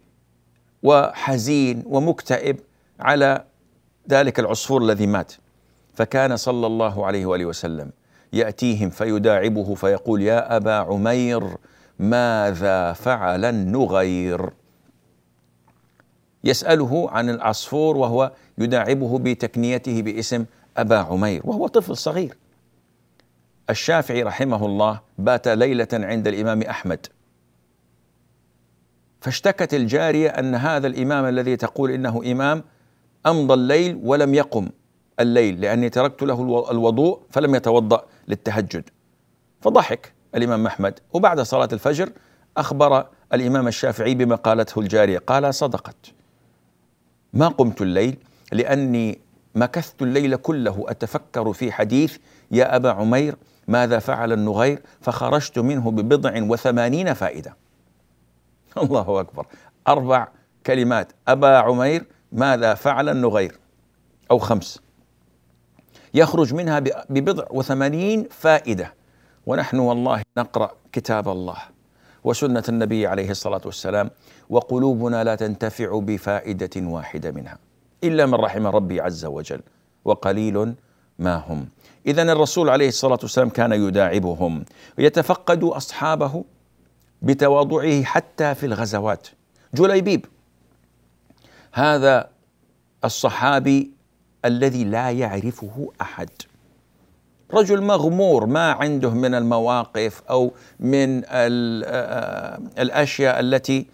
وحزين 0.83 1.83
ومكتئب 1.87 2.61
على 3.01 3.45
ذلك 4.11 4.41
العصفور 4.41 4.83
الذي 4.83 5.07
مات. 5.07 5.33
فكان 5.95 6.37
صلى 6.37 6.67
الله 6.67 7.07
عليه 7.07 7.27
وآله 7.27 7.47
وسلم 7.47 7.91
يأتيهم 8.33 8.91
فيداعبه 8.91 9.75
فيقول 9.75 10.23
يا 10.23 10.57
أبا 10.57 10.73
عمير 10.73 11.57
ماذا 11.99 12.93
فعل 12.93 13.45
النغير؟ 13.45 14.51
يسأله 16.45 17.11
عن 17.11 17.31
العصفور 17.31 17.97
وهو 17.97 18.33
يداعبه 18.59 19.19
بتكنيته 19.19 20.03
باسم 20.03 20.45
أبا 20.77 20.99
عمير 20.99 21.41
وهو 21.45 21.67
طفل 21.67 21.97
صغير. 21.97 22.37
الشافعي 23.71 24.23
رحمه 24.23 24.67
الله 24.67 25.01
بات 25.19 25.49
ليلة 25.49 25.89
عند 25.93 26.29
الإمام 26.29 26.63
أحمد. 26.63 27.07
فاشتكت 29.21 29.75
الجارية 29.75 30.29
أن 30.29 30.55
هذا 30.55 30.87
الإمام 30.87 31.25
الذي 31.25 31.57
تقول 31.57 31.91
إنه 31.91 32.23
إمام 32.33 32.65
أمضى 33.27 33.55
الليل 33.55 34.01
ولم 34.03 34.35
يقم 34.35 34.69
الليل 35.21 35.61
لأني 35.61 35.91
تركت 35.91 36.23
له 36.23 36.71
الوضوء 36.71 37.21
فلم 37.31 37.55
يتوضأ 37.55 38.05
للتهجد. 38.29 38.91
فضحك 39.61 40.13
الإمام 40.35 40.67
أحمد. 40.67 41.01
وبعد 41.13 41.41
صلاة 41.41 41.69
الفجر 41.73 42.13
أخبر 42.57 43.07
الإمام 43.33 43.69
الشافعي 43.69 44.15
بما 44.15 44.37
قالته 44.37 44.81
الجارية. 44.81 45.19
قال 45.19 45.55
صدقت. 45.55 45.97
ما 47.33 47.49
قمت 47.49 47.83
الليل 47.83 48.17
لأني 48.53 49.19
مكثت 49.55 50.03
الليل 50.03 50.37
كله. 50.37 50.85
أتفكر 50.89 51.53
في 51.53 51.73
حديث 51.73 52.17
يا 52.51 52.77
أبا 52.77 52.91
عمير 52.91 53.37
ماذا 53.69 53.99
فعل 53.99 54.33
النغير؟ 54.33 54.83
فخرجت 55.01 55.59
منه 55.59 55.91
ببضع 55.91 56.43
وثمانين 56.43 57.15
فائدة. 57.15 57.57
الله 58.83 59.21
أكبر. 59.21 59.47
أربع 59.89 60.29
كلمات. 60.67 61.13
أبا 61.29 61.59
عمير 61.59 62.05
ماذا 62.35 62.75
فعل 62.75 63.09
النغير؟ 63.09 63.59
أو 64.31 64.39
خمس. 64.39 64.81
يخرج 66.15 66.55
منها 66.55 66.79
ببضع 67.11 67.45
وثمانين 67.51 68.29
فائدة. 68.31 68.95
ونحن 69.47 69.79
والله 69.79 70.23
نقرأ 70.39 70.73
كتاب 70.93 71.29
الله 71.29 71.57
وسنة 72.25 72.63
النبي 72.69 73.07
عليه 73.07 73.31
الصلاة 73.31 73.61
والسلام 73.65 74.11
وقلوبنا 74.51 75.25
لا 75.25 75.35
تنتفع 75.35 75.99
بفائدة 75.99 76.71
واحدة 76.77 77.31
منها 77.31 77.59
إلا 78.05 78.27
من 78.27 78.35
رحم 78.35 78.67
ربي 78.67 79.01
عز 79.01 79.25
وجل 79.25 79.61
وقليل 80.05 80.75
ما 81.19 81.37
هم. 81.37 81.69
اذا 82.07 82.23
الرسول 82.23 82.69
عليه 82.69 82.89
الصلاة 82.89 83.19
والسلام 83.23 83.49
كان 83.49 83.73
يداعبهم 83.73 84.65
ويتفقد 84.99 85.65
أصحابه 85.65 86.45
بتواضعه 87.23 88.03
حتى 88.03 88.55
في 88.55 88.67
الغزوات. 88.67 89.29
جليبيب 89.75 90.27
هذا 91.75 92.31
الصحابي 93.05 93.91
الذي 94.45 94.85
لا 94.85 95.11
يعرفه 95.11 95.93
أحد 96.01 96.31
رجل 97.55 97.83
مغمور 97.83 98.47
ما 98.47 98.73
عنده 98.73 99.11
من 99.11 99.35
المواقف 99.35 100.23
أو 100.31 100.53
من 100.81 101.23
الأشياء 102.79 103.41
التي 103.41 103.87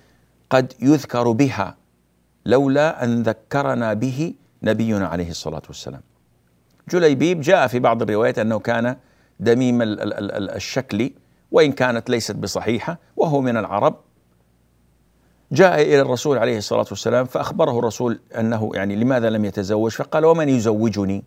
قد 0.50 0.72
يذكر 0.82 1.30
بها 1.30 1.76
لولا 2.46 3.04
أن 3.04 3.22
ذكرنا 3.22 3.94
به 3.94 4.34
نبينا 4.62 5.06
عليه 5.06 5.30
الصلاة 5.30 5.62
والسلام. 5.68 6.00
جليبيب 6.88 7.40
جاء 7.40 7.66
في 7.66 7.78
بعض 7.78 8.02
الروايات 8.02 8.38
أنه 8.38 8.58
كان 8.58 8.96
دميم 9.40 9.78
الشكل 9.82 11.10
وإن 11.50 11.72
كانت 11.72 12.10
ليست 12.10 12.36
بصحيحة 12.36 12.98
وهو 13.16 13.40
من 13.40 13.56
العرب 13.56 13.96
جاء 15.52 15.82
إلى 15.82 16.00
الرسول 16.00 16.38
عليه 16.38 16.58
الصلاة 16.58 16.86
والسلام 16.90 17.24
فأخبره 17.24 17.78
الرسول 17.78 18.20
أنه 18.38 18.70
يعني 18.74 18.96
لماذا 18.96 19.30
لم 19.30 19.44
يتزوج؟ 19.44 19.90
فقال 19.90 20.24
ومن 20.24 20.48
يزوجني؟ 20.48 21.24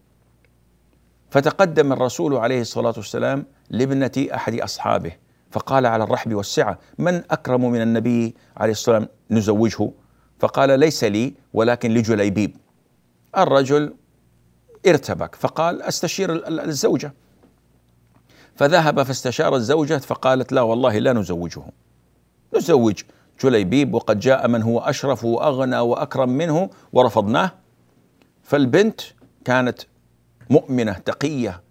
فتقدم 1.30 1.94
الرسول 1.94 2.36
عليه 2.36 2.62
الصلاة 2.62 2.94
والسلام 2.98 3.46
لابنة 3.70 4.28
أحد 4.34 4.60
أصحابه 4.60 5.12
فقال 5.52 5.86
على 5.86 6.04
الرحب 6.04 6.34
والسعة 6.34 6.80
من 6.98 7.24
أكرم 7.32 7.72
من 7.72 7.82
النبي 7.82 8.36
عليه 8.58 8.72
الصلاة 8.72 8.96
والسلام 8.96 9.18
نزوجه؟ 9.32 9.92
فقال 10.40 10.80
ليس 10.80 11.04
لي 11.04 11.34
ولكن 11.54 11.92
لجليبيب. 11.92 12.58
الرجل 13.38 13.94
ارتبك 14.88 15.36
فقال 15.36 15.82
أستشير 15.82 16.48
الزوجة. 16.48 17.14
فذهب 18.56 19.04
فاستشار 19.04 19.56
الزوجة 19.56 19.98
فقالت 19.98 20.52
لا 20.52 20.62
والله 20.62 21.00
لا 21.00 21.14
نزوجه. 21.14 21.64
نزوج 22.56 23.02
جليبيب 23.44 23.94
وقد 23.94 24.20
جاء 24.20 24.48
من 24.48 24.62
هو 24.62 24.80
أشرف 24.80 25.26
وأغنى 25.26 25.80
وأكرم 25.80 26.30
منه 26.30 26.70
ورفضناه. 26.94 27.52
فالبنت 28.44 29.02
كانت 29.46 29.82
مؤمنة 30.50 30.94
تقية 30.94 31.64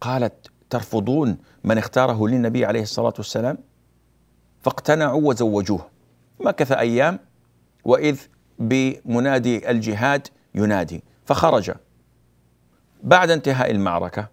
قالت 0.00 0.50
ترفضون 0.70 1.38
من 1.64 1.78
اختاره 1.78 2.28
للنبي 2.28 2.64
عليه 2.64 2.82
الصلاة 2.82 3.14
والسلام؟ 3.18 3.58
فاقتنعوا 4.60 5.28
وزوجوه. 5.28 5.88
مكث 6.40 6.72
أيام 6.72 7.18
وإذ 7.84 8.20
بمنادي 8.58 9.70
الجهاد 9.70 10.28
ينادي 10.54 11.04
فخرج. 11.24 11.72
بعد 13.02 13.30
انتهاء 13.30 13.70
المعركة 13.70 14.28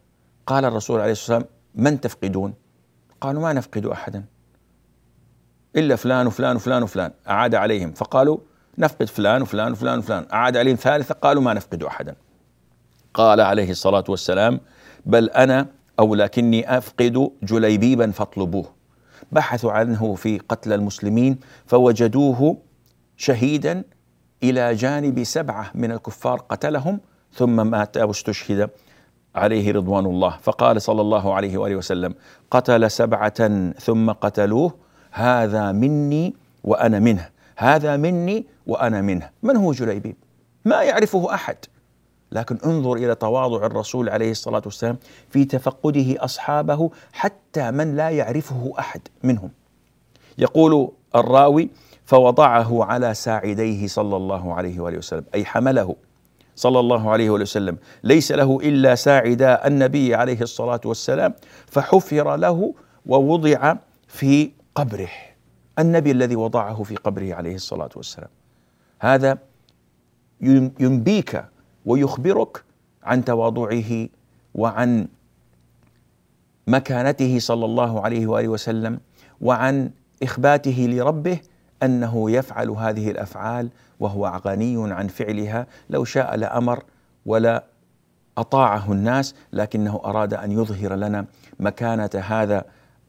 قال 0.45 0.65
الرسول 0.65 1.01
عليه 1.01 1.11
الصلاة 1.11 1.37
والسلام 1.37 1.59
من 1.75 2.01
تفقدون؟ 2.01 2.53
قالوا 3.21 3.41
ما 3.41 3.53
نفقد 3.53 3.85
أحدا. 3.85 4.25
إلا 5.75 5.95
فلان 5.95 6.27
وفلان 6.27 6.55
وفلان 6.55 6.83
وفلان 6.83 7.11
أعاد 7.29 7.55
عليهم. 7.55 7.91
فقالوا 7.91 8.37
نفقد 8.77 9.07
فلان 9.07 9.41
وفلان 9.41 9.71
وفلان 9.71 9.99
وفلان. 9.99 10.25
أعاد 10.33 10.57
عليهم 10.57 10.75
ثالثه 10.75 11.15
قالوا 11.15 11.41
ما 11.41 11.53
نفقد 11.53 11.83
أحدا. 11.83 12.15
قال 13.13 13.41
عليه 13.41 13.71
الصلاة 13.71 14.03
والسلام 14.09 14.59
بل 15.05 15.29
أنا 15.29 15.67
أو 15.99 16.15
لكني 16.15 16.77
أفقد 16.77 17.31
جليبيبا 17.43 18.11
فاطلبوه. 18.11 18.65
بحثوا 19.31 19.71
عنه 19.71 20.15
في 20.15 20.39
قتل 20.39 20.73
المسلمين 20.73 21.39
فوجدوه 21.65 22.57
شهيدا 23.17 23.83
إلى 24.43 24.75
جانب 24.75 25.23
سبعة 25.23 25.71
من 25.75 25.91
الكفار 25.91 26.39
قتلهم 26.39 26.99
ثم 27.33 27.67
مات 27.67 27.97
واستشهد 27.97 28.69
عليه 29.35 29.71
رضوان 29.71 30.05
الله. 30.05 30.37
فقال 30.41 30.81
صلى 30.81 31.01
الله 31.01 31.33
عليه 31.33 31.57
وآله 31.57 31.75
وسلم 31.75 32.15
قتل 32.51 32.91
سبعة 32.91 33.71
ثم 33.79 34.11
قتلوه 34.11 34.88
هذا 35.11 35.71
مني 35.71 36.35
وأنا 36.63 36.99
منه. 36.99 37.29
هذا 37.55 37.97
مني 37.97 38.45
وأنا 38.67 39.01
منه. 39.01 39.29
من 39.43 39.55
هو 39.55 39.71
جليبيب 39.71 40.15
ما 40.65 40.83
يعرفه 40.83 41.33
أحد. 41.33 41.57
لكن 42.31 42.57
انظر 42.65 42.93
إلى 42.93 43.15
تواضع 43.15 43.65
الرسول 43.65 44.09
عليه 44.09 44.31
الصلاة 44.31 44.61
والسلام 44.65 44.97
في 45.29 45.45
تفقده 45.45 46.25
أصحابه 46.25 46.89
حتى 47.13 47.71
من 47.71 47.95
لا 47.95 48.09
يعرفه 48.09 48.73
أحد 48.79 49.01
منهم. 49.23 49.49
يقول 50.37 50.91
الراوي 51.15 51.69
فوضعه 52.05 52.83
على 52.83 53.13
ساعديه 53.13 53.87
صلى 53.87 54.15
الله 54.15 54.53
عليه 54.53 54.79
وآله 54.79 54.97
وسلم 54.97 55.23
أي 55.35 55.45
حمله 55.45 55.95
صلى 56.55 56.79
الله 56.79 57.11
عليه 57.11 57.29
وآله 57.29 57.43
وسلم. 57.43 57.77
ليس 58.03 58.31
له 58.31 58.59
إلا 58.63 58.95
ساعدا 58.95 59.67
النبي 59.67 60.15
عليه 60.15 60.41
الصلاة 60.41 60.81
والسلام 60.85 61.33
فحفر 61.67 62.35
له 62.35 62.73
ووضع 63.05 63.75
في 64.07 64.51
قبره 64.75 65.09
النبي 65.79 66.11
الذي 66.11 66.35
وضعه 66.35 66.83
في 66.83 66.95
قبره 66.95 67.33
عليه 67.33 67.55
الصلاة 67.55 67.89
والسلام. 67.95 68.29
هذا 68.99 69.37
ينبيك 70.79 71.45
ويخبرك 71.85 72.63
عن 73.03 73.25
تواضعه 73.25 74.07
وعن 74.55 75.07
مكانته 76.67 77.39
صلى 77.39 77.65
الله 77.65 78.01
عليه 78.01 78.27
وآله 78.27 78.47
وسلم 78.47 78.99
وعن 79.41 79.91
إخباته 80.23 80.87
لربه 80.89 81.39
أنه 81.83 82.31
يفعل 82.31 82.69
هذه 82.69 83.11
الأفعال 83.11 83.69
وهو 83.99 84.41
غني 84.45 84.93
عن 84.93 85.07
فعلها. 85.07 85.67
لو 85.89 86.03
شاء 86.03 86.35
لأمر 86.35 86.83
ولا 87.25 87.63
أطاعه 88.37 88.91
الناس 88.91 89.35
لكنه 89.53 90.01
أراد 90.05 90.33
أن 90.33 90.51
يظهر 90.51 90.95
لنا 90.95 91.25
مكانة 91.59 92.09
هذا 92.13 92.65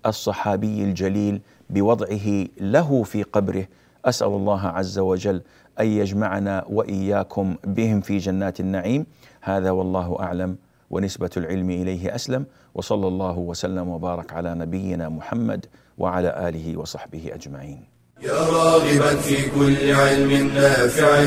الصحابي 0.07 0.85
الجليل 0.85 1.41
بوضعه 1.71 2.47
له 2.61 3.03
في 3.03 3.23
قبره. 3.23 3.67
أسأل 4.05 4.29
الله 4.29 4.67
عز 4.67 4.99
وجل 4.99 5.43
أن 5.81 5.87
يجمعنا 5.87 6.65
وإياكم 6.69 7.57
بهم 7.65 8.01
في 8.01 8.19
جنات 8.19 8.61
النعيم. 8.61 9.07
هذا 9.41 9.71
والله 9.71 10.17
أعلم 10.21 10.57
ونسبة 10.91 11.31
العلم 11.37 11.71
إليه 11.71 12.15
أسلم. 12.15 12.45
وصلى 12.75 13.09
الله 13.09 13.39
وسلم 13.39 13.89
وبارك 13.89 14.33
على 14.33 14.55
نبينا 14.55 15.09
محمد 15.09 15.67
وعلى 15.99 16.49
آله 16.49 16.77
وصحبه 16.77 17.31
أجمعين. 17.35 17.85
يا 18.23 18.33
راغبا 18.33 19.17
في 19.17 19.51
كل 19.51 19.93
علم 19.93 20.51
نافع 20.55 21.25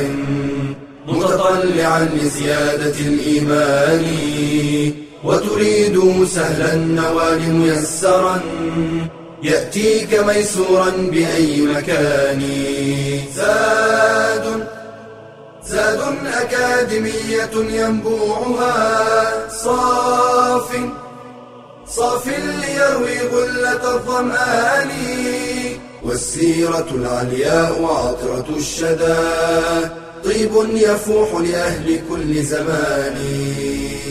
متطلعا 1.08 2.06
لزيادة 2.06 3.00
الإيمان. 3.00 4.04
وتريد 5.24 6.26
سهلا 6.26 6.74
النوال 6.74 7.54
ميسرا 7.54 8.42
يأتيك 9.44 10.20
ميسورا 10.20 10.90
بأي 10.90 11.62
مكان. 11.62 12.42
زاد 13.36 14.68
زاد 15.66 16.02
أكاديمية 16.26 17.52
ينبوعها. 17.56 19.50
صاف 19.50 20.76
صاف 21.88 22.28
ليروي 22.28 23.20
غلة 23.20 23.96
الظمآن. 23.96 24.90
والسيرة 26.04 26.88
العلياء 26.92 27.84
عطرة 27.84 28.46
الشدى. 28.58 29.16
طيب 30.26 30.52
يفوح 30.74 31.34
لأهل 31.34 32.00
كل 32.10 32.44
زمان. 32.44 33.18